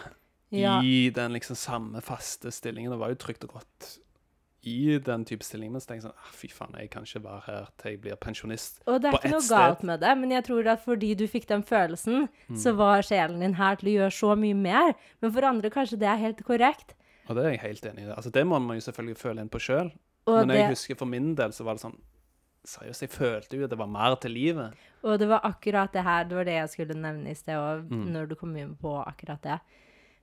[0.52, 0.80] Ja.
[0.82, 2.92] i den liksom samme faste stillingen.
[2.92, 3.98] Det var jo trygt og godt
[4.64, 5.72] i den type stilling.
[5.72, 8.02] Men så tenkte jeg sånn, ah, fy faen, jeg kan ikke være her til jeg
[8.02, 8.80] blir pensjonist.
[8.88, 9.58] Og det er ikke noe sted.
[9.58, 12.78] galt med det, men jeg tror at fordi du fikk den følelsen, så Mm.
[12.78, 14.94] var sjelen din her til å gjøre så mye mer.
[15.22, 16.94] Men for andre kanskje det er helt korrekt.
[17.30, 18.14] Og det er jeg helt enig i.
[18.16, 19.92] Altså, det må man jo selvfølgelig føle inn på sjøl.
[20.28, 21.98] Men jeg det, husker for min del så var det sånn
[22.68, 24.74] Seriøst, jeg følte jo at det var mer til livet.
[25.04, 27.86] og det var akkurat det her, det var det jeg skulle nevne i sted òg,
[27.90, 28.06] Mm.
[28.12, 29.60] når du kom inn på akkurat det.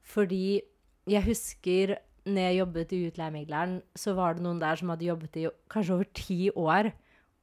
[0.03, 0.61] Fordi
[1.09, 5.37] jeg husker når jeg jobbet i Utleiemegleren, så var det noen der som hadde jobbet
[5.37, 6.93] i kanskje over ti år,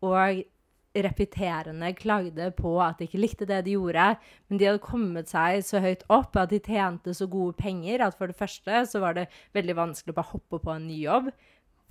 [0.02, 0.44] og
[0.96, 4.18] repeterende klagde på at de ikke likte det de gjorde,
[4.50, 8.18] men de hadde kommet seg så høyt opp at de tjente så gode penger at
[8.18, 11.32] for det første så var det veldig vanskelig å bare hoppe på en ny jobb.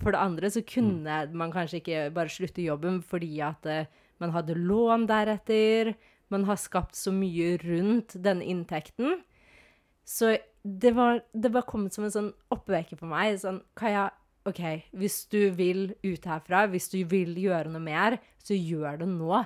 [0.01, 3.89] For det andre så kunne man kanskje ikke bare slutte jobben fordi at uh,
[4.21, 5.93] man hadde lån deretter.
[6.33, 9.21] Man har skapt så mye rundt denne inntekten.
[10.07, 13.37] Så det var, det var kommet som en sånn oppveker for meg.
[13.41, 14.09] Sånn, Kaja,
[14.49, 14.61] OK,
[14.97, 19.43] hvis du vil ut herfra, hvis du vil gjøre noe mer, så gjør det nå.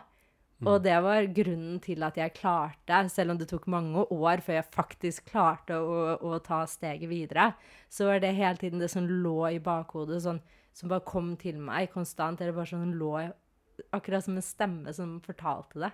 [0.63, 4.61] Og det var grunnen til at jeg klarte, selv om det tok mange år før
[4.61, 7.49] jeg faktisk klarte å, å ta steget videre,
[7.91, 10.39] så var det hele tiden det som lå i bakhodet, sånn,
[10.75, 12.39] som bare kom til meg konstant.
[12.39, 13.17] Eller bare sånn lå
[13.91, 15.89] Akkurat som en stemme som fortalte det.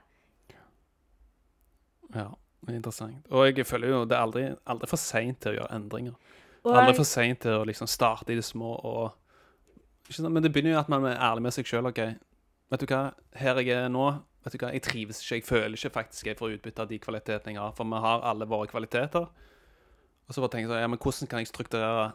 [2.13, 2.28] Ja,
[2.67, 3.26] er interessant.
[3.34, 6.36] Og jeg føler jo det er aldri, aldri for seint til å gjøre endringer.
[6.62, 9.15] Og Aldri for seint til å liksom starte i det små og?
[10.21, 11.89] Men det begynner jo at man er ærlig med seg sjøl.
[11.89, 12.04] OK,
[12.69, 13.02] vet du hva,
[13.41, 16.38] her jeg er nå Vet du hva, Jeg trives ikke, jeg føler ikke faktisk jeg
[16.39, 17.73] får utbytte av de kvalitetene jeg har.
[17.77, 19.27] For vi har alle våre kvaliteter.
[19.30, 22.06] Og så bare tenker jeg sånn, ja, men hvordan kan jeg strukturere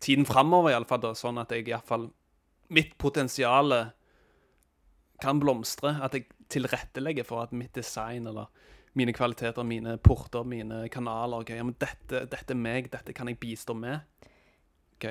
[0.00, 2.10] tiden framover, iallfall, sånn at jeg iallfall
[2.70, 3.72] Mitt potensial
[5.20, 5.96] kan blomstre.
[6.04, 8.46] At jeg tilrettelegger for at mitt design eller
[8.98, 13.30] mine kvaliteter, mine porter, mine kanaler ok, ja, men dette, dette er meg, dette kan
[13.30, 14.06] jeg bistå med.
[14.96, 15.06] Ok,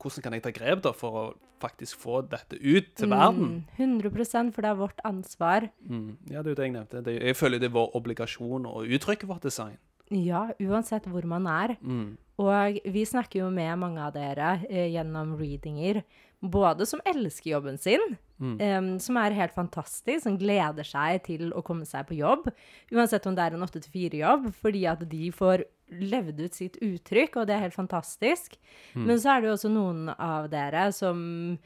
[0.00, 1.24] Hvordan kan jeg ta grep da for å
[1.60, 3.60] faktisk få dette ut til verden?
[3.76, 5.68] Mm, 100% for det er vårt ansvar.
[5.84, 6.16] Mm.
[6.30, 7.04] Ja, det er jo det jeg nevnte.
[7.04, 9.76] Det jeg føler det er vår obligasjon å uttrykke vårt design.
[10.10, 11.76] Ja, uansett hvor man er.
[11.84, 12.16] Mm.
[12.40, 16.00] Og vi snakker jo med mange av dere eh, gjennom readinger,
[16.40, 18.00] både som elsker jobben sin,
[18.40, 22.48] em, som er helt fantastisk, som gleder seg til å komme seg på jobb,
[22.94, 27.46] uansett om det er en 8-4-jobb, fordi at de får levd ut sitt uttrykk, og
[27.46, 28.56] det er helt fantastisk.
[28.94, 29.04] Mm.
[29.06, 31.58] Men så er det jo også noen av dere som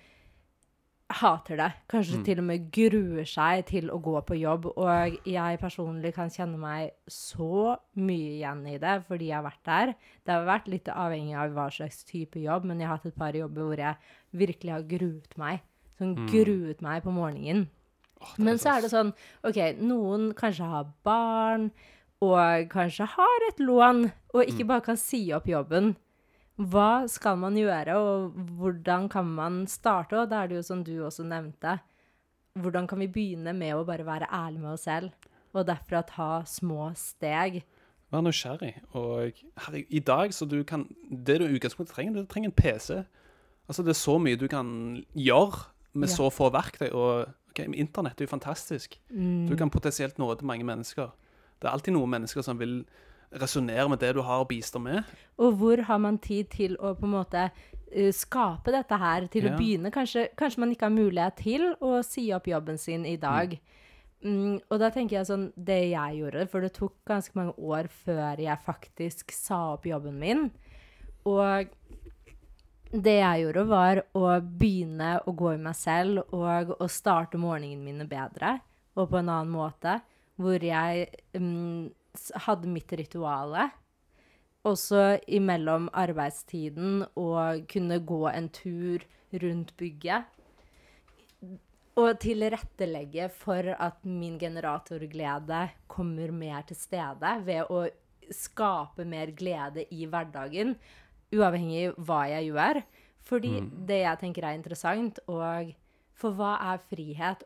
[1.15, 1.73] hater det.
[1.89, 2.25] Kanskje Mm.
[2.25, 4.67] til og med gruer seg til å gå på jobb.
[4.77, 9.65] Og jeg personlig kan kjenne meg så mye igjen i det, fordi jeg har vært
[9.65, 9.95] der.
[10.25, 13.17] Det har vært litt avhengig av hva slags type jobb, men jeg har hatt et
[13.19, 13.97] par jobber hvor jeg
[14.35, 15.61] virkelig har gruet meg.
[16.01, 16.27] Sånn Mm.
[16.29, 17.69] gruet meg på morgenen.
[18.21, 19.13] Oh, Men så er det sånn
[19.45, 21.71] OK, noen kanskje har barn,
[22.33, 25.95] og kanskje har et lån, og ikke bare kan si opp jobben.
[26.57, 30.21] Hva skal man gjøre, og hvordan kan man starte?
[30.21, 31.81] Og da er det jo som du også nevnte,
[32.55, 35.11] hvordan kan vi begynne med å bare være ærlige med oss selv,
[35.55, 37.65] og derfra ta små steg?
[38.15, 38.75] Vær nysgjerrig.
[38.95, 39.33] Og
[39.65, 43.03] herregud, i dag så du kan Det du i utgangspunktet trenger, du trenger en PC.
[43.67, 46.15] Altså, det er så mye du kan gjøre med Ja.
[46.15, 46.93] så få verktøy.
[46.93, 49.01] Og okay, internett er jo fantastisk.
[49.11, 49.49] Mm.
[49.49, 51.11] Du kan potensielt nå til mange mennesker.
[51.65, 52.83] Det er alltid noen mennesker som vil
[53.35, 55.07] resonnere med det du har å bistå med.
[55.41, 59.49] Og hvor har man tid til å på en måte eh, skape dette her, til
[59.49, 59.55] Ja.
[59.55, 59.91] å begynne?
[59.95, 63.57] Kanskje, kanskje man ikke har mulighet til å si opp jobben sin i dag.
[64.25, 67.89] Mm, og da tenker jeg sånn, det jeg gjorde, for det tok ganske mange år
[68.05, 70.47] før jeg faktisk sa opp jobben min.
[71.25, 71.69] Og
[72.95, 77.83] det jeg gjorde, var å begynne å gå i meg selv og å starte morgenene
[77.83, 78.61] mine bedre
[78.95, 79.99] og på en annen måte,
[80.41, 81.91] hvor jeg um,
[82.47, 83.69] hadde mitt rituale.
[84.65, 89.05] Også imellom arbeidstiden og kunne gå en tur
[89.43, 90.31] rundt bygget.
[91.95, 97.85] Og tilrettelegge for at min generatorglede kommer mer til stede ved å
[98.35, 100.75] skape mer glede i hverdagen,
[101.35, 102.81] uavhengig hva jeg gjør.
[103.25, 103.53] Fordi
[103.89, 105.71] det jeg tenker er interessant, og
[106.19, 107.45] for hva er frihet?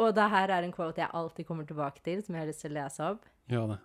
[0.00, 2.64] Og det her er en quote jeg alltid kommer tilbake til, som jeg har lyst
[2.64, 3.26] til å lese opp.
[3.52, 3.80] Ja, det.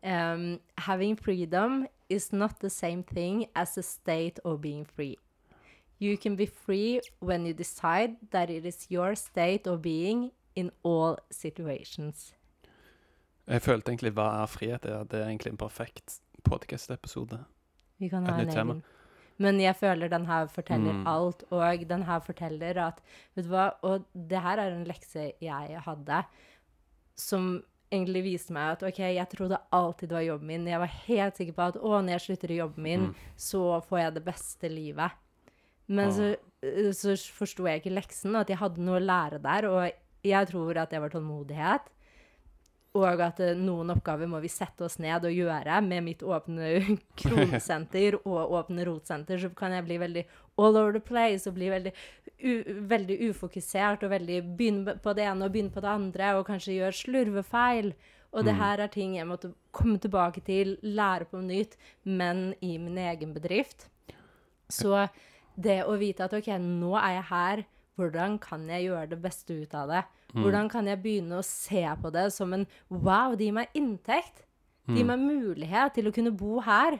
[0.00, 5.16] Um, having freedom is not the same thing as a state of being free.
[5.98, 10.70] You can be free when you decide that it is your state of being in
[10.84, 12.34] all situations.
[13.46, 14.84] Jeg følte egentlig hva er frihet?
[14.84, 17.44] er Det er egentlig en perfekt podcast-episode.
[17.98, 18.82] Vi kan ha en egen.
[19.40, 21.06] Men jeg føler den her forteller Mm.
[21.08, 22.98] alt, og den her forteller at
[23.34, 26.24] Vet du hva, og det her er en lekse jeg hadde,
[27.16, 30.66] som egentlig viste meg at OK, jeg trodde alltid det var jobben min.
[30.70, 33.14] Jeg var helt sikker på at å, når jeg slutter i jobben min, Mm.
[33.36, 35.10] så får jeg det beste livet.
[35.88, 36.36] Men så,
[36.94, 39.90] så forsto jeg ikke leksen, at jeg hadde noe å lære der, og
[40.22, 41.88] jeg tror at det var tålmodighet.
[42.98, 45.78] Og at eh, noen oppgaver må vi sette oss ned og gjøre.
[45.86, 46.72] Med mitt åpne
[47.20, 50.24] kronesenter og åpne rotsenter så kan jeg bli veldig
[50.60, 51.92] all over the place og bli veldig,
[52.90, 56.80] veldig ufokusert og veldig begynne på det ene og begynne på det andre og kanskje
[56.80, 57.92] gjøre slurvefeil.
[58.30, 61.74] Og det her er ting jeg måtte komme tilbake til, lære på nytt,
[62.06, 63.88] men i min egen bedrift.
[64.70, 65.08] Så
[65.58, 67.64] det å vite at OK, nå er jeg her,
[68.00, 70.02] hvordan kan jeg gjøre det beste ut av det?
[70.32, 74.44] Hvordan kan jeg begynne å se på det som en wow, det gir meg inntekt.
[74.88, 76.98] Det gir meg mulighet til å kunne bo her.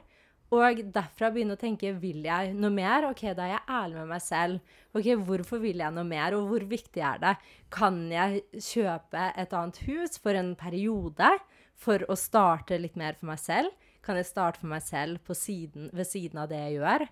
[0.50, 3.06] Og derfra begynne å tenke vil jeg noe mer?
[3.12, 4.74] Ok, da er jeg ærlig med meg selv.
[4.90, 7.36] Ok, Hvorfor vil jeg noe mer, og hvor viktig er det?
[7.70, 11.30] Kan jeg kjøpe et annet hus for en periode
[11.78, 13.86] for å starte litt mer for meg selv?
[14.02, 17.06] Kan jeg starte for meg selv på siden, ved siden av det jeg gjør?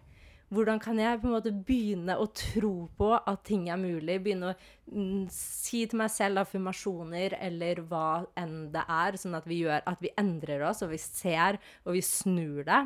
[0.48, 4.16] Hvordan kan jeg på en måte begynne å tro på at ting er mulig?
[4.24, 4.56] Begynne å
[4.88, 9.84] mm, si til meg selv affirmasjoner eller hva enn det er, sånn at vi gjør
[9.84, 12.82] at vi endrer oss, og vi ser, og vi snur det.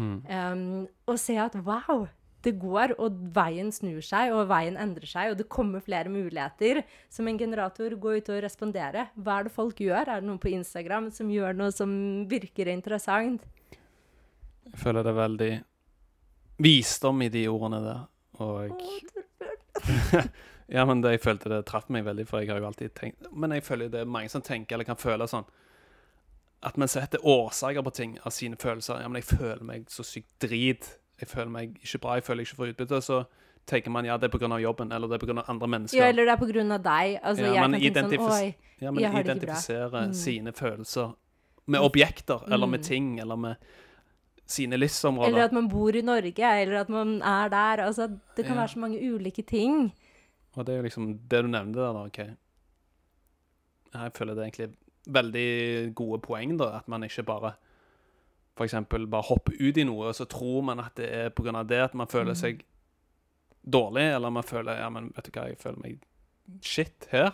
[0.00, 2.06] Um, og se at wow,
[2.44, 6.82] det går, og veien snur seg, og veien endrer seg, og det kommer flere muligheter.
[7.12, 9.08] Som en generator, gå ut og respondere.
[9.16, 10.04] Hva er det folk gjør?
[10.04, 11.90] Er det noen på Instagram som gjør noe som
[12.30, 13.44] virker interessant?
[14.70, 15.52] Jeg føler det er veldig
[16.62, 18.06] visdom i de ordene der.
[18.40, 18.80] Og.
[20.70, 23.26] Ja, men det, jeg følte det traff meg veldig, for jeg har jo alltid tenkt
[23.34, 25.42] Men jeg føler det er mange som tenker, eller kan føle sånn
[26.62, 29.00] At man setter årsaker på ting av sine følelser.
[29.02, 30.86] Ja, men jeg føler meg så sykt drit.
[31.18, 32.98] Jeg føler meg ikke bra, jeg føler jeg ikke får utbytte.
[33.02, 33.18] Så
[33.66, 34.58] tenker man ja, det er pga.
[34.60, 35.44] jobben, eller det er pga.
[35.48, 35.96] andre mennesker.
[35.98, 37.18] Ja, eller det er av deg.
[37.22, 38.54] Altså, Ja, jeg kan tenke sånn Oi.
[38.80, 39.56] Ja, men Jeg har det ikke bra.
[39.56, 40.14] identifisere Mm.
[40.14, 41.16] sine følelser
[41.66, 42.84] med objekter, eller med Mm.
[42.84, 43.56] ting, eller med
[44.50, 44.76] sine
[45.30, 47.82] Eller at man bor i Norge, eller at man er der.
[47.86, 48.60] Altså, det kan Ja.
[48.62, 49.92] være så mange ulike ting.
[50.56, 52.04] Og det er jo liksom det du nevnte der, da.
[52.06, 52.18] OK.
[53.94, 54.74] Jeg føler det er egentlig
[55.06, 56.76] veldig gode poeng, da.
[56.78, 57.52] At man ikke bare
[58.66, 61.78] eksempel bare hopper ut i noe, og så tror man at det er av det
[61.80, 62.36] at man føler Mm.
[62.36, 62.62] seg
[63.64, 65.98] dårlig, eller man føler Ja, men vet du hva, jeg føler meg
[66.62, 67.32] shit her.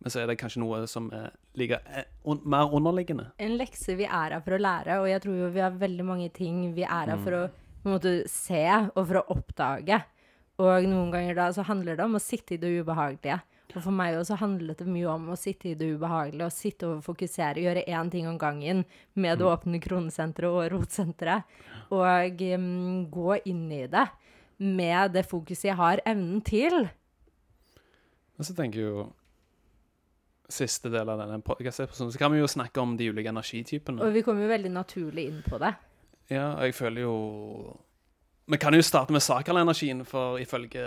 [0.00, 3.32] Men så er det kanskje noe som er like, eh, un, mer underliggende.
[3.38, 6.04] En lekse vi er her for å lære, og jeg tror jo vi har veldig
[6.06, 7.24] mange ting vi er her Mm.
[7.24, 7.50] for å
[7.84, 8.62] måte se
[8.94, 10.02] og for å oppdage.
[10.58, 13.40] Og noen ganger da så handler det om å sitte i det ubehagelige.
[13.76, 16.86] Og for meg også handlet det mye om å sitte i det ubehagelige og sitte
[16.88, 18.84] og fokusere, gjøre én ting om gangen
[19.14, 19.52] med det Mm.
[19.58, 21.44] åpne kronesenteret og rotsenteret.
[21.90, 24.08] Og um, gå inn i det
[24.58, 26.88] med det fokuset jeg har evnen til.
[28.38, 29.12] Og så tenker jeg jo
[30.48, 34.00] Siste del av denne podkastepisoden, så kan vi jo snakke om de ulike energitypene.
[34.00, 35.74] Og vi kommer jo veldig naturlig inn på det.
[36.32, 37.76] Ja, og jeg føler jo
[38.48, 40.80] Vi kan jo starte med sakralenergien, for ifølge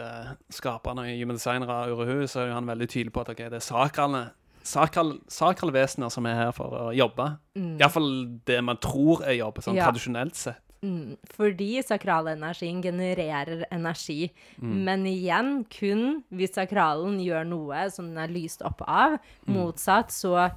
[0.50, 3.50] skaperne i Human Designer av Urehu, så er jo han veldig tydelig på at okay,
[3.54, 4.22] det er sakrale,
[4.66, 7.28] sakral, sakrale vesener som er her for å jobbe.
[7.54, 7.76] Mm.
[7.78, 8.10] Iallfall
[8.50, 9.92] det man tror er jobb, sånn Ja.
[9.92, 10.62] tradisjonelt sett.
[10.82, 14.32] Mm, fordi sakralenergien genererer energi.
[14.58, 14.78] Mm.
[14.88, 19.20] Men igjen, kun hvis sakralen gjør noe som den er lyst opp av.
[19.46, 19.60] Mm.
[19.60, 20.50] Motsatt så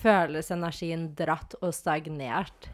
[0.00, 2.68] føles energien dratt og stagnert.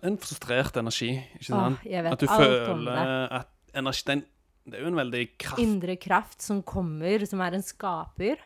[0.00, 1.82] En frustrert energi, ikke Åh, sant?
[1.84, 4.22] jeg vet at du alt om føler at energi den,
[4.64, 5.60] Det er jo en veldig kraft...
[5.60, 8.38] Indre kraft som kommer, som er en skaper.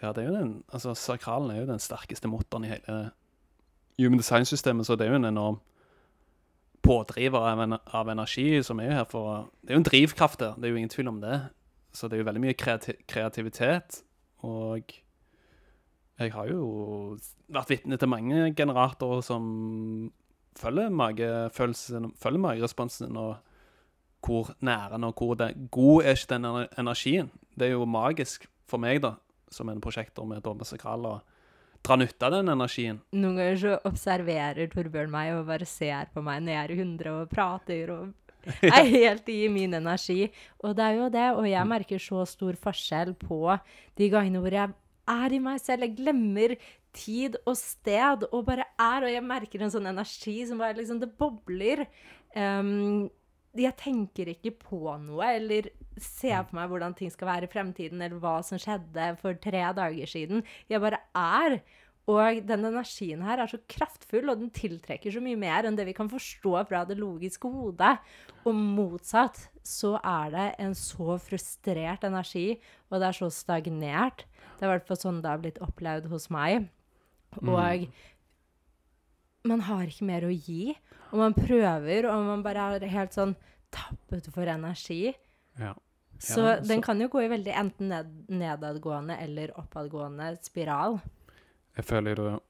[0.00, 3.10] Ja, det er jo den Altså, sakralen er jo den sterkeste motoren i hele
[3.98, 5.60] human design-systemet, så det er jo en enorm
[6.82, 9.90] pådriver av, en, av energi som er jo her for å Det er jo en
[9.90, 11.38] drivkraft der, det er jo ingen tvil om det.
[11.92, 14.00] Så det er jo veldig mye kreati kreativitet,
[14.48, 14.94] og
[16.18, 17.16] jeg har jo
[17.52, 19.44] vært vitne til mange generatorer som
[20.58, 23.36] følger magefølelsen, følger mageresponsen, og
[24.22, 27.30] hvor nære og hvor det, god er ikke den energien.
[27.58, 29.16] Det er jo magisk for meg, da,
[29.50, 31.20] som en prosjektor med Dome Sakral, å
[31.82, 33.00] dra nytte av den energien.
[33.14, 36.80] Noen ganger så observerer Torbjørn meg og bare ser på meg når jeg er i
[36.82, 38.12] hundre og prater og
[38.66, 40.26] er helt i min energi.
[40.62, 43.42] Og det er jo det, og jeg merker så stor forskjell på
[43.98, 44.74] de gangene hvor jeg
[45.12, 45.86] er i meg selv.
[45.86, 46.56] Jeg glemmer
[46.92, 51.00] tid og sted og bare er, og jeg merker en sånn energi som bare liksom
[51.02, 51.86] Det bobler.
[52.36, 53.10] Um,
[53.58, 55.68] jeg tenker ikke på noe, eller
[56.00, 59.64] ser på meg hvordan ting skal være i fremtiden, eller hva som skjedde for tre
[59.76, 60.44] dager siden.
[60.72, 61.60] Jeg bare er.
[62.10, 65.84] Og den energien her er så kraftfull, og den tiltrekker så mye mer enn det
[65.86, 67.92] vi kan forstå fra det logiske hodet.
[68.42, 72.56] Og motsatt så er det en så frustrert energi,
[72.90, 74.24] og det er så stagnert.
[74.56, 76.66] Det er i hvert fall sånn det har blitt opplevd hos meg.
[77.38, 77.86] Og
[79.46, 80.74] man har ikke mer å gi.
[81.12, 83.34] Og man prøver, og man bare er helt sånn
[83.72, 85.14] tappet for energi.
[85.60, 85.74] Ja.
[86.22, 91.00] Så Ja, den kan jo gå i veldig enten ned, nedadgående eller oppadgående spiral.
[91.76, 92.40] Jeg føler jo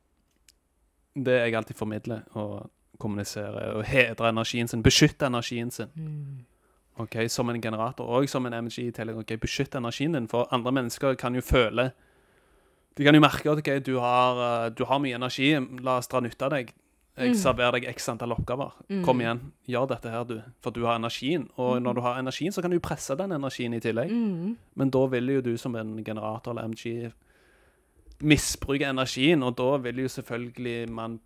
[1.15, 6.47] Det jeg alltid formidler og kommuniserer, og hedre energien sin, beskytte energien sin.
[6.97, 9.17] Ok, Som en generator og som en MG i tillegg.
[9.17, 11.93] ok, Beskytt energien din, for andre mennesker kan jo føle
[12.97, 16.09] De kan jo merke at okay, du har, eh, du har mye energi, la oss
[16.09, 16.75] dra nytte av deg.
[17.17, 17.35] Jeg Mm.
[17.35, 18.73] serverer deg x antall oppgaver.
[18.89, 19.05] Mm.
[19.05, 20.43] Kom igjen, gjør dette her, du.
[20.63, 21.49] For du har energien.
[21.59, 24.11] Og når du har energien, så kan du presse den energien i tillegg.
[24.11, 24.57] Mm.
[24.77, 27.13] Men da vil jo du som en generator eller MG
[28.23, 31.21] misbruke energien, og da vil jo selvfølgelig man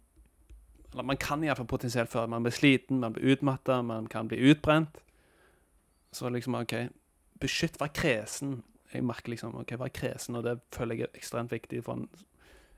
[0.92, 4.38] Eller man kan iallfall potensielt føre man blir sliten, man blir utmatta, man kan bli
[4.51, 4.96] utbrent.
[6.12, 6.72] Så liksom, OK,
[7.40, 8.62] beskytt, vær kresen.
[8.94, 12.09] Jeg merker liksom, OK, vær kresen, og det føler jeg er ekstremt viktig for en,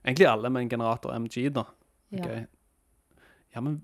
[0.04, 1.64] egentlig alle med en generator MG, da.
[2.10, 2.44] Ja.
[3.54, 3.80] Ja, men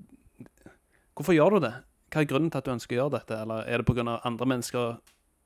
[1.14, 1.74] hvorfor gjør du det?
[2.14, 3.37] hva er grunnen til at du ønsker å gjøre dette?
[3.42, 4.20] Eller er det pga.
[4.22, 4.98] andre mennesker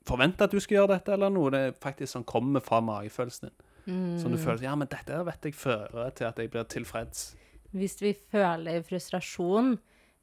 [0.05, 3.57] forventer at du skal gjøre dette, eller noe det faktisk som kommer fra magefølelsen din?
[3.89, 4.19] Mm.
[4.21, 7.31] Som du føler ja, men dette vet jeg fører til at jeg blir tilfreds.
[7.73, 9.77] Hvis vi føler frustrasjon,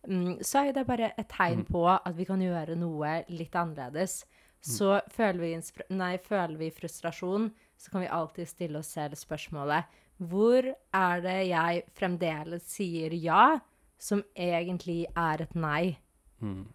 [0.06, 1.70] mm, så er det bare et tegn Mm.
[1.72, 4.24] på at vi kan gjøre noe litt annerledes.
[4.62, 5.60] Så føler vi,
[5.94, 9.84] nei, føler vi frustrasjon, så kan vi alltid stille oss selv spørsmålet
[10.18, 13.58] Hvor er det jeg fremdeles sier ja,
[13.98, 15.98] som egentlig er et nei?
[16.40, 16.66] Mm.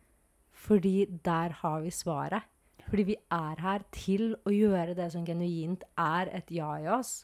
[0.51, 2.47] Fordi der har vi svaret.
[2.87, 7.21] Fordi vi er her til å gjøre det som genuint er et ja i oss.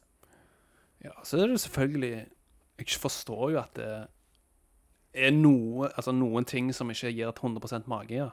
[1.03, 2.27] Ja, så er det selvfølgelig
[2.77, 4.07] Jeg forstår jo at det
[5.13, 8.29] er noe, altså noen ting som ikke gir et 100 mage, ja.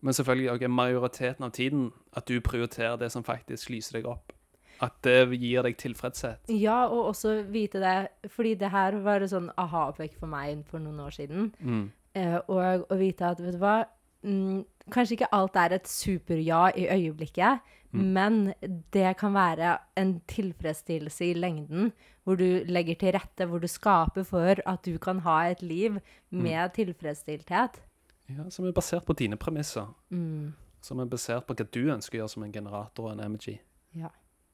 [0.00, 4.35] Men selvfølgelig okay, majoriteten av tiden at du prioriterer det som faktisk lyser deg opp.
[4.82, 6.50] At det gir deg tilfredshet.
[6.52, 7.96] Ja, og også vite det,
[8.32, 11.52] fordi det her var et sånn aha-oppvekk for meg for noen år siden.
[11.60, 11.86] Mm.
[12.16, 13.84] Eh, og å vite at, vet du hva
[14.24, 18.52] mm, Kanskje ikke alt er et super-ja i øyeblikket, men
[18.94, 24.22] det kan være en tilfredsstillelse i lengden, hvor du legger til rette, hvor du skaper
[24.22, 25.98] for at du kan ha et liv
[26.30, 27.80] med tilfredsstilthet.
[28.28, 29.90] Ja, Som er basert på dine premisser.
[30.10, 33.24] Mm, Som er basert på hva du ønsker å gjøre som en generator og en
[33.26, 33.58] emoji.
[33.94, 34.08] ja.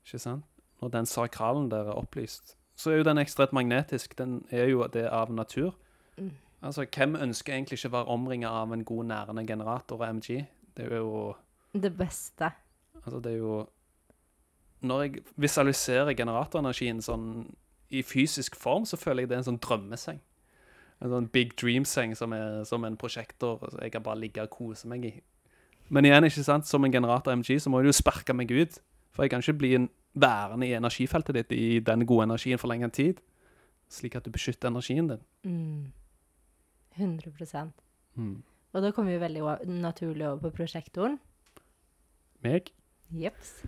[0.04, 0.44] Ikke sant?
[0.82, 4.18] Når den sakralen der er opplyst, så er jo den ekstremt magnetisk.
[4.18, 5.76] Den er jo det av natur.
[6.18, 6.32] Mm.
[6.62, 10.44] Altså, hvem ønsker egentlig ikke å være omringet av en god nærende generator og MG?
[10.76, 11.34] Det er jo
[11.72, 12.50] Det beste.
[13.04, 13.68] Altså, det er jo
[14.80, 17.54] Når jeg visualiserer generatorenergien sånn
[17.90, 20.18] i fysisk form, så føler jeg det er en sånn drømmeseng.
[21.02, 22.32] En sånn big dream-seng som
[22.64, 25.12] som en prosjektor jeg kan bare ligge og kose meg i.
[25.88, 28.80] Men igjen, ikke sant, som en generator MG, så må du jo sparke meg ut.
[29.12, 32.68] For jeg kan ikke bli en, værende i energifeltet ditt i den gode energien for
[32.68, 33.20] lengre tid.
[33.88, 35.22] Slik at du beskytter energien din.
[35.44, 35.92] Mm.
[36.96, 37.72] 100
[38.14, 38.42] Mm.
[38.72, 41.18] Og da kommer vi veldig naturlig over på prosjektoren.
[42.44, 42.68] Meg?
[43.10, 43.62] Jeps.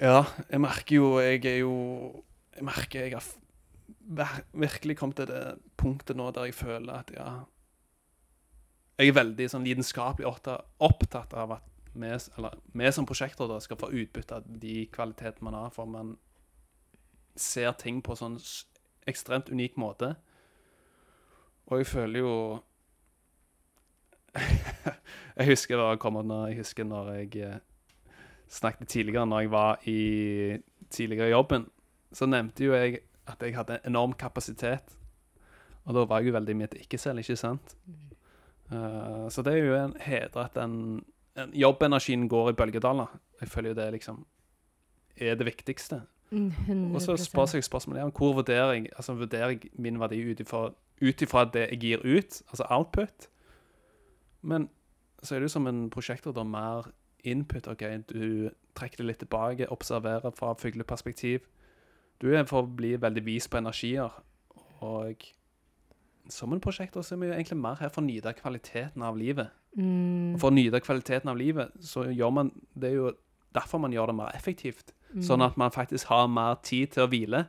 [0.00, 2.24] Ja, jeg merker jo Jeg er jo
[2.56, 7.26] Jeg merker jeg har virkelig kommet til det punktet nå der jeg føler at ja
[8.98, 13.90] Jeg er veldig sånn lidenskapelig opptatt av at vi, eller, vi som prosjekter skal få
[13.92, 16.16] utbytte av de kvalitetene man har, for man
[17.36, 18.38] ser ting på sånn
[19.08, 20.14] ekstremt unik måte.
[21.70, 22.34] Og jeg føler jo
[25.36, 27.60] Jeg husker det kom opp når jeg husker når jeg eh,
[28.52, 30.00] snakket tidligere, når jeg var i
[30.92, 31.66] tidligere jobben,
[32.12, 34.96] så nevnte jo jeg at jeg hadde enorm kapasitet.
[35.84, 37.76] Og da var jeg jo veldig mitt ikke-selv, ikke sant?
[38.72, 41.04] Uh, så det er jo en heder at en,
[41.36, 43.06] jobbenergien går i bølgedaler.
[43.40, 44.24] Jeg føler jo det liksom
[45.16, 46.02] er det viktigste.
[46.32, 46.94] 100%.
[46.94, 50.40] Og så spør seg spørsmålet om hvor vurderer jeg, altså, vurderer jeg min verdi ut
[50.40, 53.28] ifra- ut ifra det jeg gir ut, altså output.
[54.42, 54.68] Men
[55.22, 56.90] så er det jo som en prosjektor da mer
[57.24, 57.68] input.
[57.68, 61.40] ok, Du trekker det litt tilbake, observerer fra fugleperspektiv.
[62.20, 64.10] Du er for å bli veldig vis på energier.
[64.80, 65.16] Og
[66.28, 69.16] som en prosjektor så er vi jo egentlig mer her for å nyte kvaliteten av
[69.16, 69.50] livet.
[69.76, 73.12] Mm, for å nyte kvaliteten av livet, så gjør man Det er jo
[73.54, 74.92] derfor man gjør det mer effektivt.
[75.14, 75.22] mm.
[75.22, 77.46] Sånn at man faktisk har mer tid til å hvile.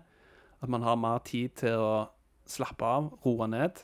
[0.61, 2.07] At man har mer tid til å
[2.47, 3.83] slappe av, roe ned.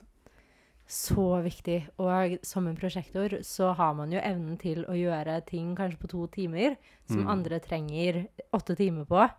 [0.87, 1.83] Så viktig.
[1.99, 6.09] Og som en prosjektor så har man jo evnen til å gjøre ting kanskje på
[6.09, 7.29] to timer, som Mm.
[7.29, 9.29] andre trenger åtte timer på.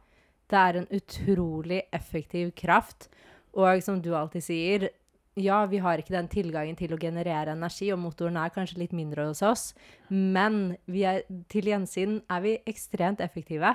[0.48, 3.08] Det er en utrolig effektiv kraft.
[3.54, 4.90] Og som du alltid sier,
[5.40, 8.96] ja, vi har ikke den tilgangen til å generere energi, og motoren er kanskje litt
[8.96, 9.70] mindre hos oss,
[10.08, 13.74] men vi er, til gjensyn er vi ekstremt effektive.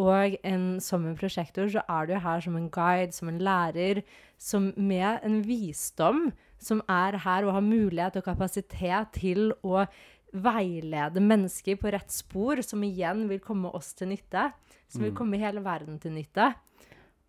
[0.00, 4.02] Og en, som en prosjektor så er du her som en guide, som en lærer,
[4.36, 6.26] som med en visdom
[6.62, 9.84] som er her og har mulighet og kapasitet til å
[10.36, 14.50] veilede mennesker på rett spor, som igjen vil komme oss til nytte,
[14.88, 16.50] som vil komme hele verden til nytte.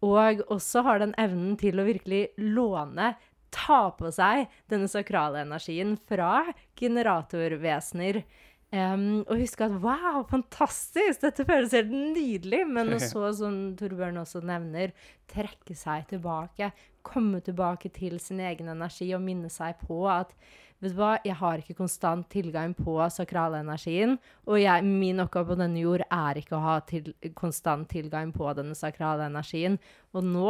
[0.05, 3.15] Og også har den evnen til å virkelig låne,
[3.53, 6.43] ta på seg denne sakrale energien fra
[6.79, 8.23] generatorvesener.
[8.67, 11.21] Um, og huske at wow, fantastisk!
[11.23, 12.65] Dette føles helt nydelig.
[12.67, 14.93] Men så, som Torbjørn også nevner,
[15.31, 16.71] trekke seg tilbake.
[17.07, 20.36] Komme tilbake til sin egen energi og minne seg på at
[20.81, 24.17] vet du hva, jeg har ikke konstant tilgang på sakralenergien.
[24.45, 28.51] Og jeg, min oppgave på denne jord er ikke å ha til, konstant tilgang på
[28.57, 29.79] denne sakrale energien.
[30.13, 30.49] Og nå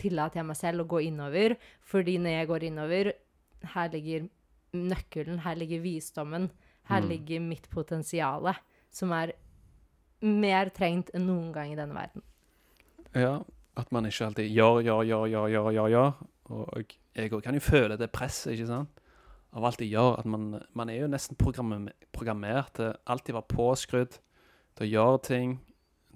[0.00, 3.12] tillater jeg meg selv å gå innover, fordi når jeg går innover,
[3.74, 4.28] her ligger
[4.74, 6.50] nøkkelen, her ligger visdommen.
[6.90, 7.08] Her Mm.
[7.08, 8.56] ligger mitt potensiale,
[8.90, 9.32] som er
[10.22, 12.22] mer trengt enn noen gang i denne verden.
[13.14, 13.42] Ja,
[13.76, 16.12] At man ikke alltid gjør, gjør, gjør, gjør, gjør, gjør, gjør.
[16.50, 16.84] Og
[17.16, 18.88] jeg òg kan jo føle det presset, ikke sant?
[19.52, 20.18] Av alt de gjør.
[20.20, 24.18] At man, man er jo nesten programme- programmert til alltid være påskrudd,
[24.76, 25.58] til å gjøre ting,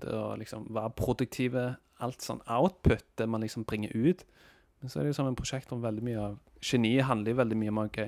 [0.00, 1.66] til å liksom være produktive.
[2.04, 4.24] Alt sånn output, det man liksom bringer ut.
[4.80, 7.38] Men så er det jo som en prosjekt om veldig mye av Geniet handler jo
[7.42, 7.98] veldig mye om å ok,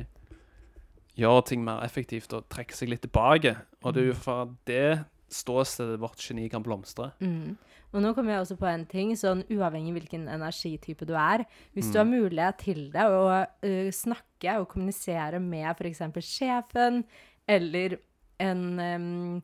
[1.20, 3.54] gjøre ting mer effektivt og trekke seg litt tilbake.
[3.84, 7.10] Og det er jo fra det ståstedet vårt geni kan blomstre.
[7.20, 7.58] Mm.
[7.94, 11.46] Og nå kommer jeg også på en ting, sånn uavhengig hvilken energitype du er.
[11.76, 16.02] Hvis du har mulighet til det, å uh, snakke og kommunisere med f.eks.
[16.20, 17.02] sjefen
[17.48, 17.96] eller
[18.44, 19.40] en, um,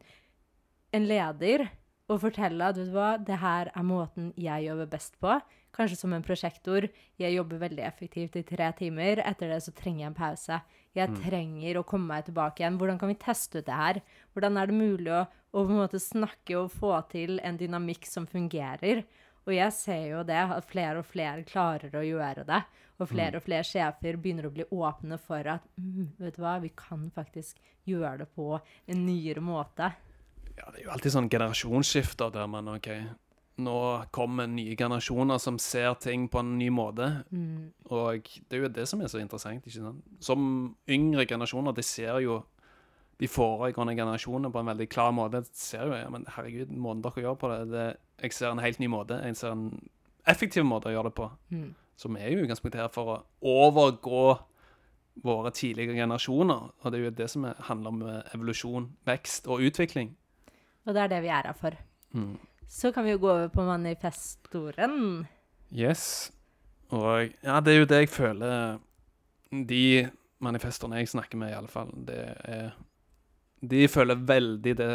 [0.92, 1.66] en leder,
[2.12, 5.38] og fortelle at vet du hva, det her er måten jeg jobber best på.
[5.74, 6.86] Kanskje som en prosjektor.
[7.18, 9.22] Jeg jobber veldig effektivt i tre timer.
[9.24, 10.58] Etter det så trenger jeg en pause.
[10.94, 12.78] Jeg trenger å komme meg tilbake igjen.
[12.78, 14.00] Hvordan kan vi teste ut det her?
[14.34, 15.24] Hvordan er det mulig å,
[15.58, 19.02] å snakke og få til en dynamikk som fungerer?
[19.44, 22.62] Og jeg ser jo det, at flere og flere klarer å gjøre det.
[23.02, 26.56] Og flere og flere sjefer begynner å bli åpne for at mm, vet du hva,
[26.62, 27.58] vi kan faktisk
[27.90, 29.90] gjøre det på en nyere måte.
[30.54, 32.88] Ja, det er jo alltid sånn generasjonsskifter der man OK,
[33.62, 37.06] nå kommer nye generasjoner som ser ting på en ny måte.
[37.94, 39.66] Og det er jo det som er så interessant.
[39.66, 40.02] ikke sant?
[40.20, 42.42] Som yngre generasjoner, de ser jo
[43.20, 45.44] de foregående generasjonene på en veldig klar måte.
[45.44, 47.86] De ser jo ja, men herregud, måten dere gjør på det, det
[48.22, 49.20] Jeg ser en helt ny måte.
[49.22, 49.68] Jeg ser en
[50.26, 51.30] effektiv måte å gjøre det på.
[51.96, 54.38] Som er jo utgangspunktet her for å overgå
[55.22, 56.70] våre tidligere generasjoner.
[56.82, 60.16] Og det er jo det som er, handler om eh, evolusjon, vekst og utvikling.
[60.86, 61.76] Og det er det vi er her for.
[62.14, 62.34] Mm.
[62.68, 65.26] Så kan vi jo gå over på manifestoren.
[65.74, 66.32] Yes.
[66.94, 68.78] Og ja, det er jo det jeg føler
[69.50, 70.10] De
[70.44, 72.74] manifesterne jeg snakker med, i alle fall, det er
[73.64, 74.90] De føler veldig det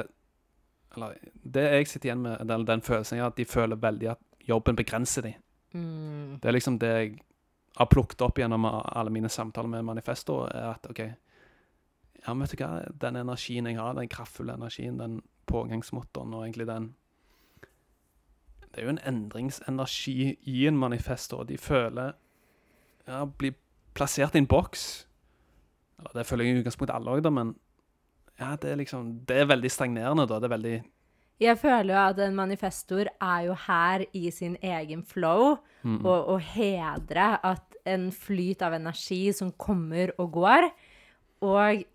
[0.96, 4.22] Eller det jeg sitter igjen med, den, den følelsen er at de føler veldig at
[4.50, 5.34] jobben begrenser dem.
[5.74, 6.40] Mm.
[6.42, 7.12] Det er liksom det jeg
[7.78, 12.64] har plukket opp gjennom alle mine samtaler med manifesto, er at OK Ja, vet du
[12.64, 16.90] hva, den energien jeg har, den kraftfulle energien, den pågangsmotoren og egentlig den
[18.70, 22.14] Det er jo en endringsenergi i en manifesto, og de føler
[23.08, 23.56] Ja, blir
[23.98, 25.08] plassert i en boks.
[26.00, 27.56] Eller det føler jeg i utgangspunktet alle òg, men
[28.40, 30.40] ja, det er liksom Det er veldig stagnerende, da.
[30.40, 30.76] Det er veldig
[31.40, 35.58] Jeg føler jo at en manifestor er jo her i sin egen flow,
[36.04, 40.68] og, og hedre at en flyt av energi som kommer og går.
[41.42, 41.86] Og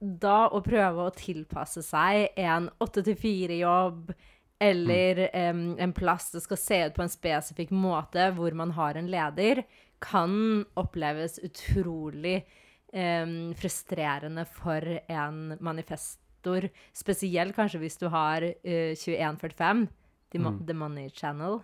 [0.00, 4.12] da å prøve å tilpasse seg en åtte til fire-jobb
[4.60, 8.98] eller um, en plass det skal se ut på en spesifikk måte, hvor man har
[9.00, 9.62] en leder,
[10.00, 12.42] kan oppleves utrolig
[12.92, 16.68] um, frustrerende for en manifestor.
[16.96, 19.86] Spesielt kanskje hvis du har uh, 2145,
[20.30, 20.62] The, mm.
[20.66, 21.62] The Money Channel.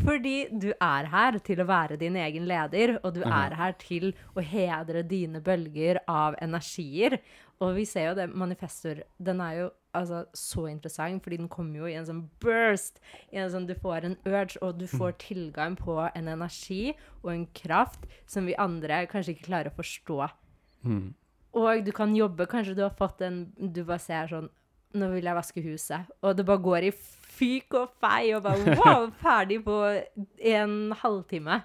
[0.00, 4.12] Fordi du er her til å være din egen leder, og du er her til
[4.32, 7.18] å hedre dine bølger av energier.
[7.62, 11.82] Og vi ser jo det, manifestor, den er jo altså så interessant, fordi den kommer
[11.82, 12.98] jo i en sånn burst.
[13.30, 17.30] I en sånn, du får en urge, og du får tilgang på en energi og
[17.34, 20.18] en kraft som vi andre kanskje ikke klarer å forstå.
[21.52, 24.48] Og du kan jobbe, kanskje du har fått en Du bare ser sånn
[24.96, 26.08] Nå vil jeg vaske huset.
[26.20, 29.76] Og det bare går i fyk og fei, og bare wow, ferdig på
[30.52, 31.62] en halvtime.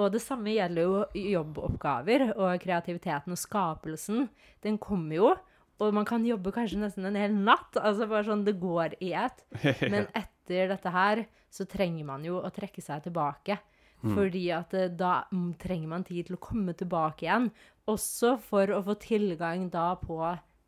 [0.00, 4.28] Og det samme gjelder jo jobboppgaver og kreativiteten og skapelsen.
[4.64, 5.32] Den kommer jo,
[5.80, 7.76] og man kan jobbe kanskje nesten en hel natt.
[7.76, 9.44] Altså bare sånn, det går i ett.
[9.92, 13.58] Men etter dette her så trenger man jo å trekke seg tilbake.
[14.00, 17.50] Fordi at eh, da mm, trenger man tid til å komme tilbake igjen.
[17.90, 20.16] Også for å få tilgang da på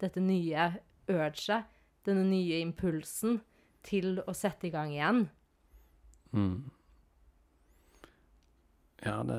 [0.03, 0.69] dette nye
[1.09, 1.71] urget,
[2.05, 3.41] denne nye impulsen,
[3.83, 5.25] til å sette i gang igjen.
[9.07, 9.39] Ja, det,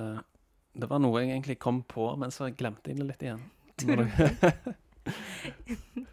[0.79, 3.43] det var noe jeg egentlig kom på, men så glemte jeg det litt igjen.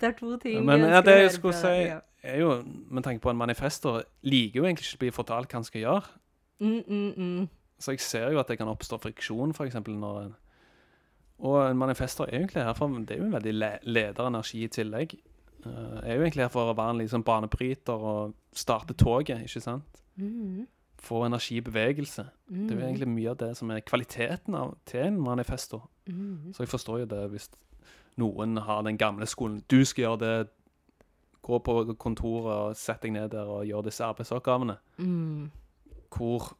[0.01, 2.01] Det er to ting Men ja, det jeg skulle si, ja.
[2.23, 2.55] er jo,
[2.91, 5.85] med tanke på en manifestor, liker jo egentlig ikke å bli fortalt hva han skal
[5.85, 6.15] gjøre.
[6.61, 7.45] Mm, mm, mm.
[7.81, 10.39] Så jeg ser jo at det kan oppstå friksjon, eksempel, når en
[11.41, 14.65] Og en manifester er jo egentlig her for Det er jo en veldig le lederenergi
[14.65, 15.15] i tillegg.
[15.65, 19.61] Uh, er jo egentlig her for å være en liksom banebryter og starte toget, ikke
[19.61, 20.03] sant?
[20.17, 20.67] Mm,
[21.01, 22.27] Få energi i bevegelse.
[22.49, 25.81] mm, Det er jo egentlig mye av det som er kvaliteten av, til en manifesto.
[26.07, 26.53] mm.
[26.55, 27.49] Så jeg forstår jo det hvis
[28.21, 29.63] noen har den gamle skolen.
[29.71, 30.49] Du skal gjøre det.
[31.43, 34.77] Gå på kontoret og sett deg ned der og gjør disse arbeidsoppgavene.
[34.99, 35.51] Mm.
[36.13, 36.57] Hvor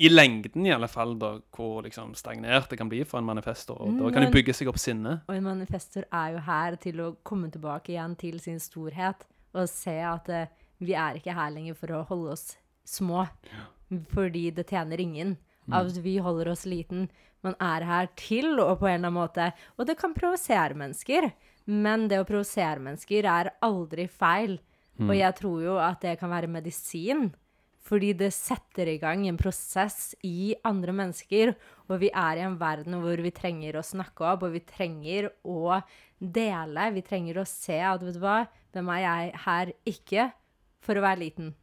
[0.00, 3.76] I lengden, i alle fall, da, hvor liksom stagnert det kan bli for en manifestor.
[3.76, 5.20] Og da kan de det bygge seg opp sinne.
[5.28, 9.68] Og en manifestor er jo her til å komme tilbake igjen til sin storhet og
[9.68, 10.46] se at eh,
[10.80, 12.56] vi er ikke her lenger for å holde oss
[12.90, 13.26] små,
[14.14, 15.36] fordi det tjener ingen.
[15.70, 17.08] av At vi holder oss liten
[17.44, 19.44] Man er her til og på en eller annen måte
[19.78, 21.28] Og det kan provosere mennesker,
[21.70, 24.58] men det å provosere mennesker er aldri feil.
[25.00, 27.30] Og jeg tror jo at det kan være medisin.
[27.80, 31.54] Fordi det setter i gang en prosess i andre mennesker.
[31.88, 35.30] Og vi er i en verden hvor vi trenger å snakke opp, og vi trenger
[35.48, 35.80] å
[36.20, 36.90] dele.
[36.94, 38.42] Vi trenger å se at vet du hva,
[38.74, 40.28] hvem er jeg her ikke
[40.84, 41.54] for å være liten?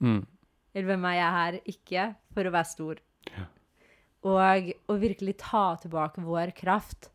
[0.00, 0.22] Mm.
[0.74, 2.04] Eller hvem er jeg her ikke
[2.34, 3.00] for å være stor?
[3.30, 3.46] Ja.
[4.30, 7.10] Og å virkelig ta tilbake vår kraft.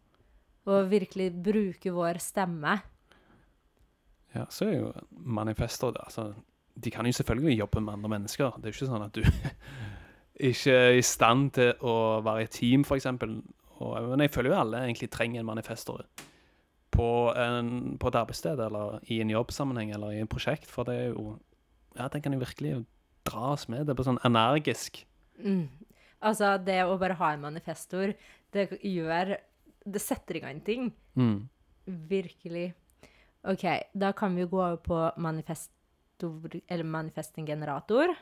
[0.65, 2.79] Og virkelig bruke vår stemme.
[4.35, 6.33] Ja, så er jo manifester det, altså,
[6.75, 8.57] De kan jo selvfølgelig jobbe med andre mennesker.
[8.57, 9.21] Det er jo ikke sånn at du
[10.49, 11.95] ikke er i stand til å
[12.25, 13.07] være i team, f.eks.
[13.15, 16.01] Men jeg føler jo alle egentlig trenger en manifester
[16.95, 20.97] på, en, på et arbeidssted eller i en jobbsammenheng eller i en prosjekt, for det
[20.99, 21.37] er jo
[21.95, 22.81] Ja, den kan jo virkelig
[23.25, 23.85] dra oss med.
[23.87, 25.03] Det bare sånn energisk.
[25.41, 25.67] Mm.
[26.25, 28.13] Altså, det å bare ha en manifestor,
[28.55, 29.37] det gjør
[29.85, 30.87] Det setter i gang ting.
[31.15, 31.47] Mm.
[32.09, 32.71] Virkelig.
[33.45, 38.15] OK, da kan vi jo gå over på manifestor, eller manifesting-generator.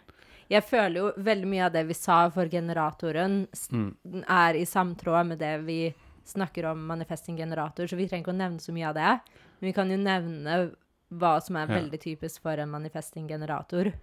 [0.52, 4.26] Jeg føler jo veldig mye av det vi sa for generatoren, Mm.
[4.28, 5.94] er i samtråd med det vi
[6.26, 9.22] snakker om manifesting-generator, så vi trenger ikke å nevne så mye av det.
[9.62, 10.76] Men vi kan jo nevne
[11.14, 11.80] hva som er Ja.
[11.80, 13.94] veldig typisk for en manifesting-generator.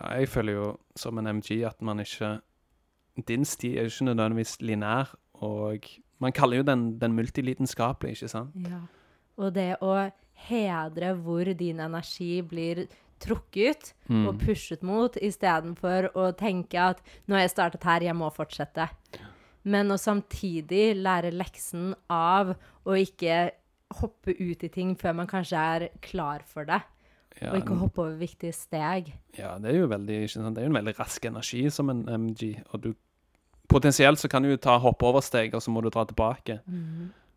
[0.00, 2.40] Ja, jeg føler jo som en MG at man ikke
[3.28, 5.78] Din sti er jo ikke nødvendigvis linær, og
[6.18, 8.50] man kaller jo den, den multilitenskapelige, ikke sant?
[8.66, 8.80] Ja.
[9.38, 10.10] Og det å
[10.48, 12.88] hedre hvor din energi blir
[13.22, 14.26] trukket Mm.
[14.28, 18.88] og pushet mot, istedenfor å tenke at 'nå har jeg startet her, jeg må fortsette'.
[19.64, 23.50] Men å samtidig lære leksen av å ikke
[23.94, 26.82] hoppe ut i ting før man kanskje er klar for det,
[27.40, 29.10] Ja, og ikke hoppe over viktige steg.
[29.38, 30.20] ja, det er jo veldig?
[30.28, 32.94] Det er en veldig rask energi som en MG, og du
[33.64, 34.74] Potensielt så kan du jo ta
[35.24, 36.58] steg, og så må du dra tilbake.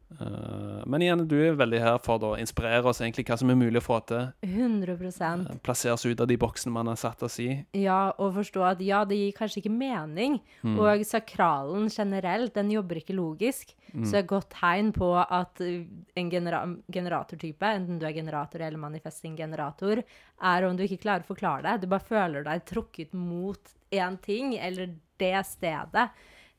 [0.09, 3.57] Eh, men igjen, du er veldig her for å inspirere oss egentlig hva som er
[3.59, 4.29] mulig å få til.
[4.45, 7.49] 100 eh, plassere oss ut av de boksene man har satt oss i.
[7.77, 10.39] Ja, og forstå at ja, det gir kanskje ikke mening.
[10.63, 10.77] Mm.
[10.79, 13.75] Og sakralen generelt, den jobber ikke logisk.
[13.91, 14.05] Mm.
[14.07, 20.03] Så et godt tegn på at en genera generatortype, enten du er generator eller manifesting-generator,
[20.47, 21.83] er om du ikke klarer å forklare det.
[21.83, 26.09] Du bare føler deg trukket mot én ting, eller det stedet.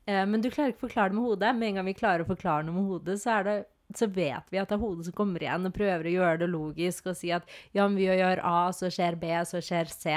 [0.08, 1.56] Eh, men du klarer ikke å forklare det med hodet.
[1.56, 3.56] Med en gang vi klarer å forklare noe med hodet, så, er det,
[3.98, 6.52] så vet vi at det er hodet som kommer igjen og prøver å gjøre det
[6.52, 10.16] logisk og si at ja, men vi gjør A, så skjer B, så skjer C.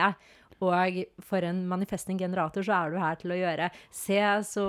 [0.61, 4.65] Og for en manifesting generator så er du her til å gjøre C, så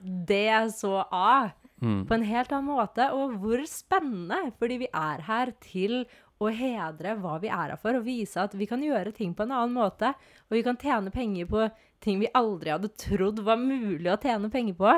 [0.00, 0.40] D,
[0.72, 1.50] så A.
[1.82, 2.04] Mm.
[2.08, 3.10] På en helt annen måte.
[3.12, 4.54] Og hvor spennende!
[4.60, 6.04] Fordi vi er her til
[6.42, 9.44] å hedre hva vi er her for, og vise at vi kan gjøre ting på
[9.44, 10.14] en annen måte.
[10.48, 11.66] Og vi kan tjene penger på
[12.04, 14.94] ting vi aldri hadde trodd var mulig å tjene penger på.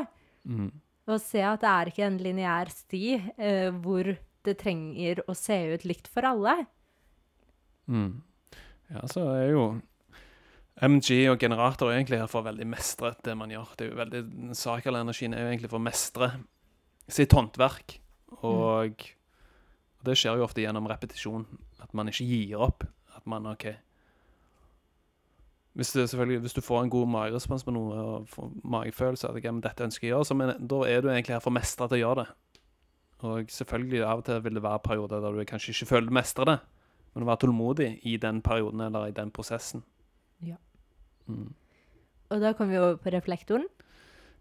[0.46, 0.70] Mm.
[1.06, 5.58] Og se at det er ikke en lineær sti eh, hvor det trenger å se
[5.74, 6.56] ut likt for alle.
[7.86, 8.22] Mm.
[8.90, 9.66] Ja, så er jo
[10.82, 13.72] MG og generator er egentlig her for å veldig mestre det man gjør.
[13.74, 14.22] Det er jo veldig,
[14.58, 16.32] Sakal-energien er jo egentlig for å mestre
[17.06, 18.00] sitt håndverk.
[18.46, 19.06] Og
[20.06, 21.46] det skjer jo ofte gjennom repetisjon.
[21.82, 22.86] At man ikke gir opp.
[23.16, 23.70] At man OK
[25.76, 30.06] Hvis, hvis du får en god magerespons på noe og får magefølelse at dette ønsker
[30.06, 32.00] jeg å gjøre, så men, da er du egentlig her for å mestre til å
[32.00, 32.62] gjøre det.
[33.26, 36.16] Og selvfølgelig, av og til vil det være perioder der du kanskje ikke føler du
[36.16, 36.56] mestrer det.
[37.12, 39.84] Men å være tålmodig i den perioden eller i den prosessen.
[40.44, 40.56] Ja.
[41.28, 41.52] Mm.
[42.32, 43.68] Og da kommer vi over på reflektoren.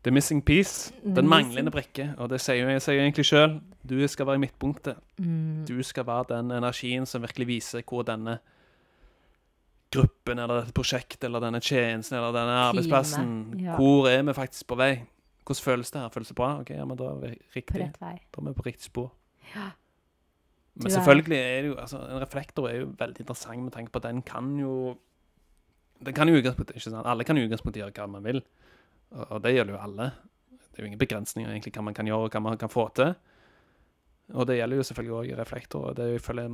[0.04, 0.94] The missing piece.
[1.04, 2.12] Den manglende brikke.
[2.18, 3.56] Og det sier jeg sier egentlig sjøl.
[3.84, 5.00] Du skal være i midtpunktet.
[5.18, 5.64] Mm.
[5.68, 8.38] Du skal være den energien som virkelig viser hvor denne
[9.96, 13.30] gruppen eller dette prosjektet eller denne tjenesten eller denne arbeidsplassen
[13.62, 13.78] ja.
[13.80, 14.91] Hvor er vi faktisk på vei?
[15.46, 16.14] Hvordan føles det her?
[16.14, 16.52] Føles det bra?
[16.62, 17.89] OK, ja, men da er vi På riktig.
[18.02, 19.12] Da er vi på riktig spor.
[19.54, 19.72] Ja.
[20.76, 24.02] Men selvfølgelig er det jo altså, En reflektor er jo veldig interessant med tanke på
[24.02, 24.98] at den kan jo
[26.04, 27.06] Den kan jo ikke sant?
[27.06, 28.41] Alle kan jo utgangspunktet gjøre hva man vil.
[29.16, 30.10] Og, det gjelder jo alle.
[30.52, 32.89] Det er jo ingen begrensninger egentlig hva man kan gjøre og hva man kan få
[32.98, 33.14] til.
[34.34, 35.86] Og det gjelder jo selvfølgelig òg reflektor.
[35.89, 36.46] og Det er jo, ifølge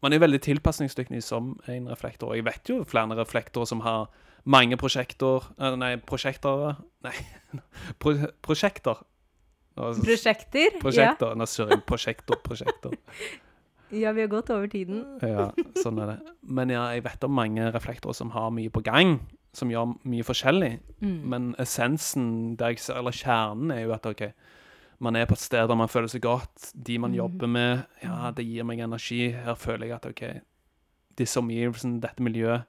[0.00, 2.32] Man er veldig tilpasningsdyktig som en reflektor.
[2.36, 4.08] Jeg vet jo flere reflektorer som har
[4.48, 7.14] mange prosjekter eh, Nei, prosjekter Nei,
[8.00, 9.02] pro, prosjekter.
[9.76, 10.00] Prosjekter?
[10.04, 10.80] Prosjekter?
[10.80, 11.36] Prosjekter.
[11.38, 11.84] Nå surrer jeg.
[11.88, 12.96] Prosjekter, prosjekter.
[13.20, 13.28] Ja.
[14.02, 15.04] ja, vi har gått over tiden.
[15.24, 16.18] Ja, sånn er det.
[16.42, 19.18] Men ja, jeg vet om mange reflektorer som har mye på gang,
[19.56, 20.72] som gjør mye forskjellig.
[21.00, 21.16] Mm.
[21.32, 22.30] Men essensen,
[22.60, 24.26] eller kjernen, er jo at OK,
[25.00, 26.72] man er på et sted der man føler seg godt.
[26.74, 27.16] De man Mhm.
[27.18, 29.30] jobber med, ja, det gir meg energi.
[29.32, 30.40] Her føler jeg at OK,
[31.16, 32.64] disse omgivelsene, dette miljøet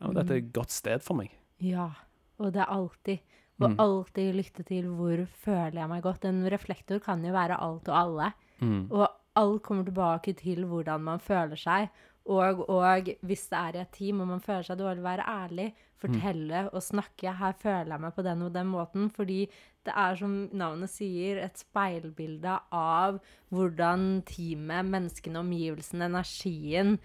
[0.00, 1.30] ja, Dette er et godt sted for meg.
[1.60, 1.90] Ja,
[2.38, 3.18] og det er alltid
[3.60, 3.76] Og Mm.
[3.80, 6.24] alltid lytte til hvor føler jeg meg godt.
[6.24, 8.32] En reflektor kan jo være alt og alle.
[8.60, 8.86] Mm.
[8.92, 11.88] Og alt kommer tilbake til hvordan man føler seg.
[12.28, 15.68] Og, og hvis det er i et team og man føler seg dårlig, være ærlig.
[15.98, 17.32] Fortelle og snakke.
[17.40, 19.08] Her føler jeg meg på den og den måten.
[19.10, 19.40] Fordi
[19.88, 23.18] det er, som navnet sier, et speilbilde av
[23.54, 26.98] hvordan teamet, menneskene, omgivelsene, energien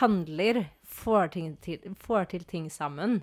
[0.00, 0.66] handler.
[0.94, 3.22] Får, ting til, får til ting sammen.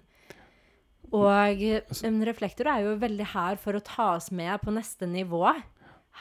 [1.12, 1.62] Og
[2.08, 5.44] en reflektor er jo veldig her for å ta oss med på neste nivå.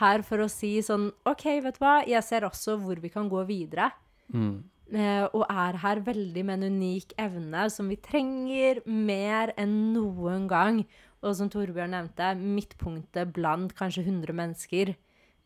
[0.00, 3.30] Her for å si sånn OK, vet du hva, jeg ser også hvor vi kan
[3.30, 3.90] gå videre.
[4.34, 4.60] Mm.
[4.90, 10.48] Eh, og er her veldig med en unik evne som vi trenger mer enn noen
[10.50, 10.82] gang.
[11.22, 14.94] Og som Torbjørn nevnte, midtpunktet blant kanskje 100 mennesker.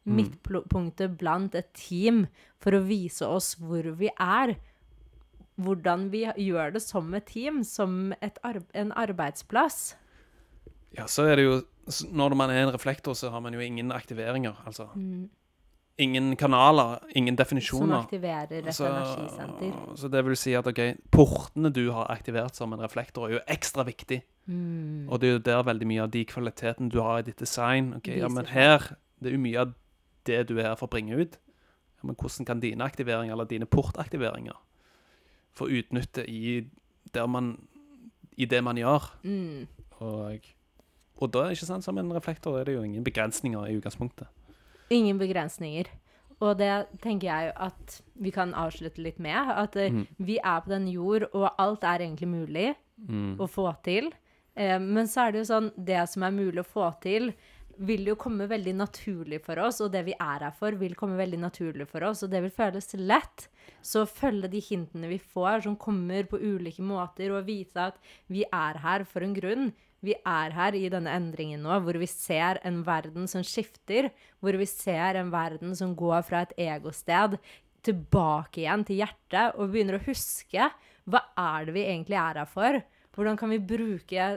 [0.05, 2.27] Midtpunktet blant et team
[2.61, 4.55] for å vise oss hvor vi er.
[5.61, 9.95] Hvordan vi gjør det som et team, som et arb en arbeidsplass.
[10.97, 11.63] Ja, så er det jo
[12.11, 14.57] Når man er en reflektor, så har man jo ingen aktiveringer.
[14.65, 14.89] Altså
[15.99, 17.87] ingen kanaler, ingen definisjoner.
[17.87, 19.97] Som aktiverer et Så, energisenter.
[19.97, 23.41] så det vil si at okay, portene du har aktivert som en reflektor, er jo
[23.49, 24.23] ekstra viktig.
[24.47, 25.09] Mm.
[25.09, 27.95] Og det er jo der veldig mye av de kvalitetene du har i ditt design.
[27.97, 29.75] okay, ja, men her, Det er jo mye av
[30.27, 31.39] det du er her for å bringe ut.
[31.97, 34.57] Ja, men hvordan kan dine aktiveringer, eller dine portaktiveringer,
[35.55, 36.67] få utnytte i,
[37.15, 37.69] der man,
[38.37, 39.15] i det man gjør?
[39.23, 39.67] Mm.
[40.01, 40.41] Og,
[41.17, 44.27] og da, ikke sant, som en reflektor er det jo ingen begrensninger i utgangspunktet.
[44.91, 45.87] Ingen begrensninger.
[46.43, 46.71] Og det
[47.01, 49.37] tenker jeg at vi kan avslutte litt med.
[49.57, 50.07] At eh, Mm.
[50.19, 52.75] vi er på den jord, og alt er egentlig mulig
[53.09, 53.37] Mm.
[53.39, 54.13] å få til.
[54.57, 57.33] Eh, men så er det jo sånn Det som er mulig å få til,
[57.77, 61.17] vil jo komme veldig naturlig for oss, og det vi er her for, vil komme
[61.19, 63.49] veldig naturlig for oss, og det vil føles lett.
[63.83, 68.45] Så følge de hintene vi får, som kommer på ulike måter, og vite at vi
[68.53, 69.73] er her for en grunn.
[70.05, 74.11] Vi er her i denne endringen nå, hvor vi ser en verden som skifter,
[74.43, 77.39] hvor vi ser en verden som går fra et egosted
[77.85, 80.69] tilbake igjen til hjertet, og begynner å huske
[81.05, 82.81] hva er det vi egentlig er her for?
[83.15, 84.29] Hvordan kan vi bruke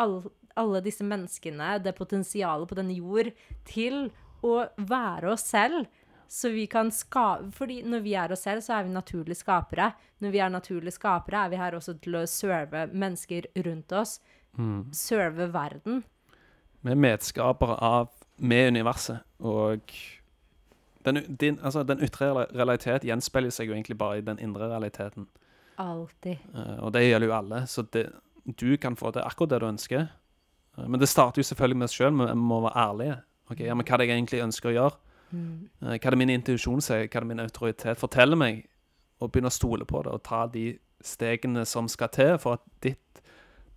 [0.00, 0.16] all,
[0.58, 3.30] alle disse menneskene, det potensialet på denne jord,
[3.68, 4.08] til
[4.44, 5.86] å være oss selv?
[6.32, 9.90] Så vi kan skape Fordi når vi er oss selv, så er vi naturlige skapere.
[10.24, 14.16] Når vi er naturlige skapere, er vi her også til å serve mennesker rundt oss.
[14.58, 14.92] Mm.
[14.92, 16.02] Serve verden.
[16.82, 18.10] Vi er medskapere av
[18.42, 19.80] med universet, og
[21.04, 25.28] den, din, altså, den ytre realitet gjenspeiler seg jo egentlig bare i den indre realiteten.
[25.82, 26.42] Alltid.
[26.54, 28.06] Uh, og det gjelder jo alle, så det,
[28.60, 30.06] du kan få til akkurat det du ønsker.
[30.78, 33.16] Uh, men det starter jo selvfølgelig med oss sjøl, vi må være ærlige.
[33.50, 35.00] Okay, ja, men Hva er det jeg egentlig ønsker å gjøre?
[35.30, 35.56] Mm.
[35.82, 37.08] Uh, Hva er det min intuisjon sier?
[37.08, 38.64] Hva er det min autoritet forteller meg?
[39.22, 40.72] Og begynne å stole på det, og ta de
[41.02, 43.11] stegene som skal til for at ditt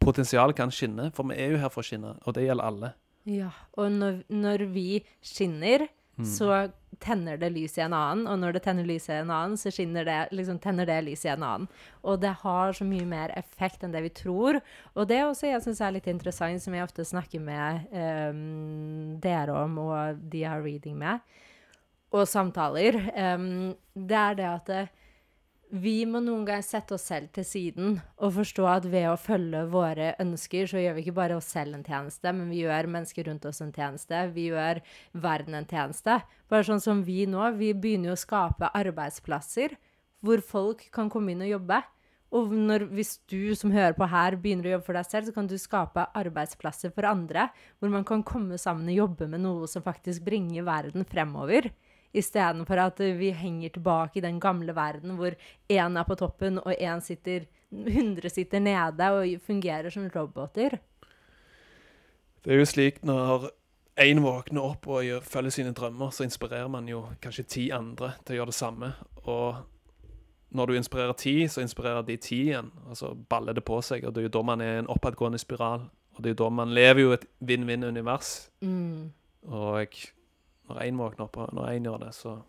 [0.05, 1.09] potensial kan skinne.
[1.15, 2.93] For vi er jo her for å skinne, og det gjelder alle.
[3.25, 3.51] Ja.
[3.81, 4.89] Og når, når vi
[5.25, 6.25] skinner, Mm.
[6.25, 6.71] så
[7.03, 9.71] tenner det lys i en annen, og når det tenner lys i en annen, så
[9.75, 11.67] det, liksom, tenner det lys i en annen.
[12.03, 14.61] Og det har så mye mer effekt enn det vi tror.
[14.95, 19.19] Og det er også jeg syns er litt interessant, som jeg ofte snakker med um,
[19.19, 21.19] dere om, og de jeg har reading med,
[22.15, 22.95] og samtaler,
[23.35, 24.85] um, det er det at det,
[25.81, 29.63] vi må noen ganger sette oss selv til siden og forstå at ved å følge
[29.71, 33.27] våre ønsker, så gjør vi ikke bare oss selv en tjeneste, men vi gjør mennesker
[33.29, 34.21] rundt oss en tjeneste.
[34.35, 34.81] Vi gjør
[35.25, 36.19] verden en tjeneste.
[36.51, 39.75] Bare sånn som vi nå, vi begynner jo å skape arbeidsplasser
[40.25, 41.81] hvor folk kan komme inn og jobbe.
[42.35, 45.35] Og når, hvis du som hører på her begynner å jobbe for deg selv, så
[45.35, 47.47] kan du skape arbeidsplasser for andre,
[47.79, 51.69] hvor man kan komme sammen og jobbe med noe som faktisk bringer verden fremover.
[52.15, 55.35] Istedenfor at vi henger tilbake i den gamle verden hvor
[55.67, 60.77] én er på toppen og én sitter 100 sitter nede og fungerer som roboter.
[62.45, 63.49] Det er jo slik når
[63.99, 68.35] én våkner opp og følger sine drømmer, så inspirerer man jo kanskje ti andre til
[68.35, 68.91] å gjøre det samme.
[69.25, 69.55] Og
[70.55, 72.71] når du inspirerer ti, så inspirerer de ti igjen.
[72.89, 74.91] Og så baller det på seg, og det er jo da man er i en
[74.91, 75.87] oppadgående spiral.
[76.15, 78.35] Og det er jo da man lever jo et vinn-vinn-univers.
[78.61, 79.11] Mm.
[79.51, 79.97] Og
[80.69, 82.41] når én våkner opp, og når én gjør det, så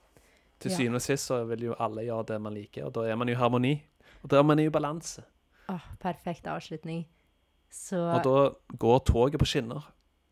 [0.60, 0.76] til Ja.
[0.76, 3.28] syvende og sist så vil jo alle gjøre det man liker, og da er man
[3.28, 3.82] jo i harmoni.
[4.22, 5.22] Og da er man i balanse.
[5.68, 7.06] Åh, perfekt avslutning.
[7.70, 9.82] Så Og da går toget på skinner.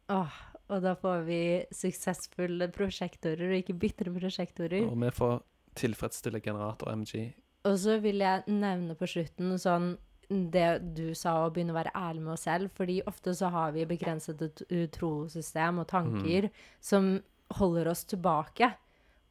[0.09, 0.31] åh,
[0.71, 4.87] Og da får vi suksessfulle prosjektorer, og ikke bitre prosjektorer.
[4.91, 5.43] Og vi får
[5.77, 7.35] tilfredsstille generator MG.
[7.67, 9.99] Og så vil jeg nevne på slutten sånn
[10.31, 12.71] det du sa, å begynne å være ærlig med oss selv.
[12.73, 17.23] Fordi ofte så har vi begrenset utrosystem trosystem og tanker som
[17.59, 18.71] holder oss tilbake.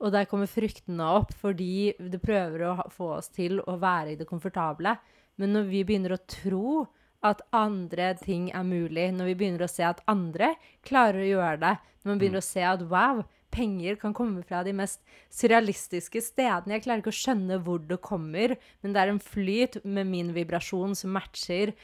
[0.04, 4.20] Og der kommer fryktene opp fordi det prøver å få oss til å være i
[4.20, 4.98] det komfortable.
[5.40, 6.84] Men når vi begynner å tro
[7.24, 10.54] at andre ting er mulig, når vi begynner å se at andre
[10.86, 14.64] klarer å gjøre det, når man begynner å se at wow, penger kan komme fra
[14.66, 16.76] de mest surrealistiske stedene.
[16.76, 20.34] Jeg klarer ikke å skjønne hvor det kommer, men det er en flyt med min
[20.36, 21.76] vibrasjon som matcher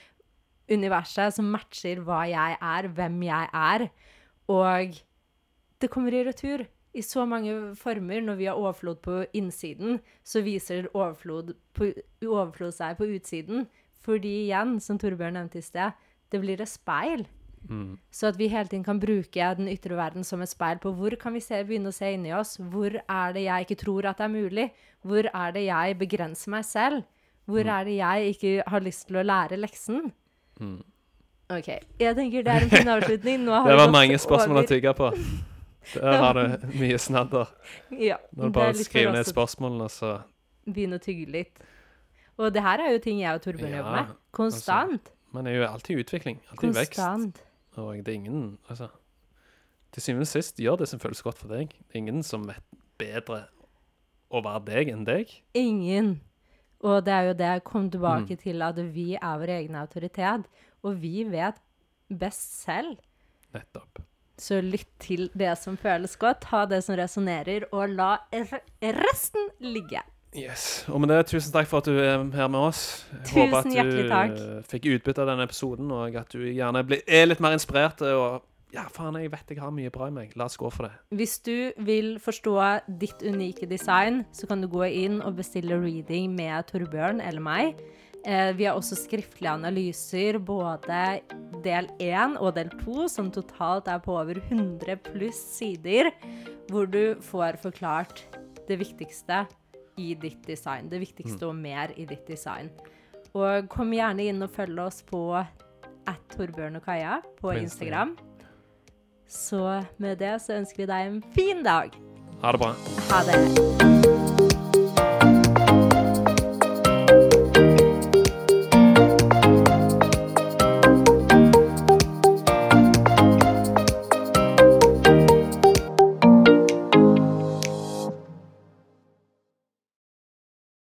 [0.69, 3.87] universet, som matcher hva jeg er, hvem jeg er.
[4.49, 4.99] Og
[5.79, 8.21] det kommer i retur i så mange former.
[8.21, 11.91] Når vi har overflod på innsiden, så viser overflod, på,
[12.25, 13.67] overflod seg på utsiden.
[14.01, 15.91] Fordi igjen, som Torbjørn nevnte i sted,
[16.31, 17.25] det blir et speil.
[17.69, 17.97] Mm.
[18.11, 21.11] Så at vi hele tiden kan bruke den ytre verden som et speil på hvor
[21.19, 22.55] kan vi se, begynne å se inni oss.
[22.57, 24.69] Hvor er det jeg ikke tror at det er mulig?
[25.03, 27.03] Hvor er det jeg begrenser meg selv?
[27.49, 27.69] Hvor Mm.
[27.79, 30.11] er det jeg ikke har lyst til å lære leksen?
[30.61, 30.83] Mm.
[31.49, 31.67] OK.
[31.99, 33.45] Jeg tenker det er en fin avslutning.
[33.45, 35.11] Det var mange spørsmål å over- tygge på.
[35.93, 37.47] Der har du mye snadder.
[37.91, 40.21] Ja, Når du det bare skriver ned spørsmålene, så
[40.65, 41.59] begynne å tygge litt.
[42.37, 44.15] Og det her er jo ting jeg og Torbjørn Ja, jobber med.
[44.31, 45.09] Konstant.
[45.33, 46.39] Man er jo alltid i utvikling.
[46.51, 46.95] Alltid i vekst.
[46.99, 47.41] Konstant.
[47.77, 48.87] Og det er ingen Altså
[49.91, 51.69] Til syvende og sist, gjør det som føles godt for deg.
[51.69, 52.63] Det er ingen som vet
[52.99, 53.47] bedre
[54.31, 55.31] å være deg enn deg.
[55.57, 56.19] Ingen.
[56.85, 58.41] Og det er jo det jeg kom tilbake Mm.
[58.43, 60.45] til, at vi er vår egen autoritet.
[60.83, 61.55] Og vi vet
[62.09, 62.99] best selv.
[63.53, 63.99] Nettopp.
[64.39, 68.13] Så lytt til det som føles godt, ha det som resonnerer, og la
[68.79, 70.01] resten ligge.
[70.37, 70.85] Yes.
[70.87, 72.83] Og med det, tusen takk for at du er her med oss.
[73.25, 74.35] Tusen håper at du takk.
[74.37, 78.03] eh, fikk utbytte av denne episoden, og at du gjerne blir, er litt mer inspirert.
[78.05, 78.43] Og
[78.75, 80.35] ja, faen, jeg vet jeg har mye bra i meg.
[80.37, 80.91] La oss gå for det.
[81.17, 82.55] Hvis du vil forstå
[83.01, 87.81] ditt unike design, så kan du gå inn og bestille reading med Torbjørn eller meg.
[88.25, 91.21] Eh, vi har også skriftlige analyser, både
[91.63, 96.11] del 1 og del 2, som totalt er på over 100 pluss sider,
[96.69, 98.25] hvor du får forklart
[98.67, 99.45] det viktigste
[99.99, 100.89] i ditt design.
[100.91, 102.69] Det viktigste og mer i ditt design.
[103.33, 108.17] Og kom gjerne inn og følg oss på at Torbjørn og Kaja på På Instagram.
[109.29, 111.93] Så med det så ønsker vi deg en fin dag.
[112.41, 112.73] Ha det bra.
[113.11, 114.38] Ha det.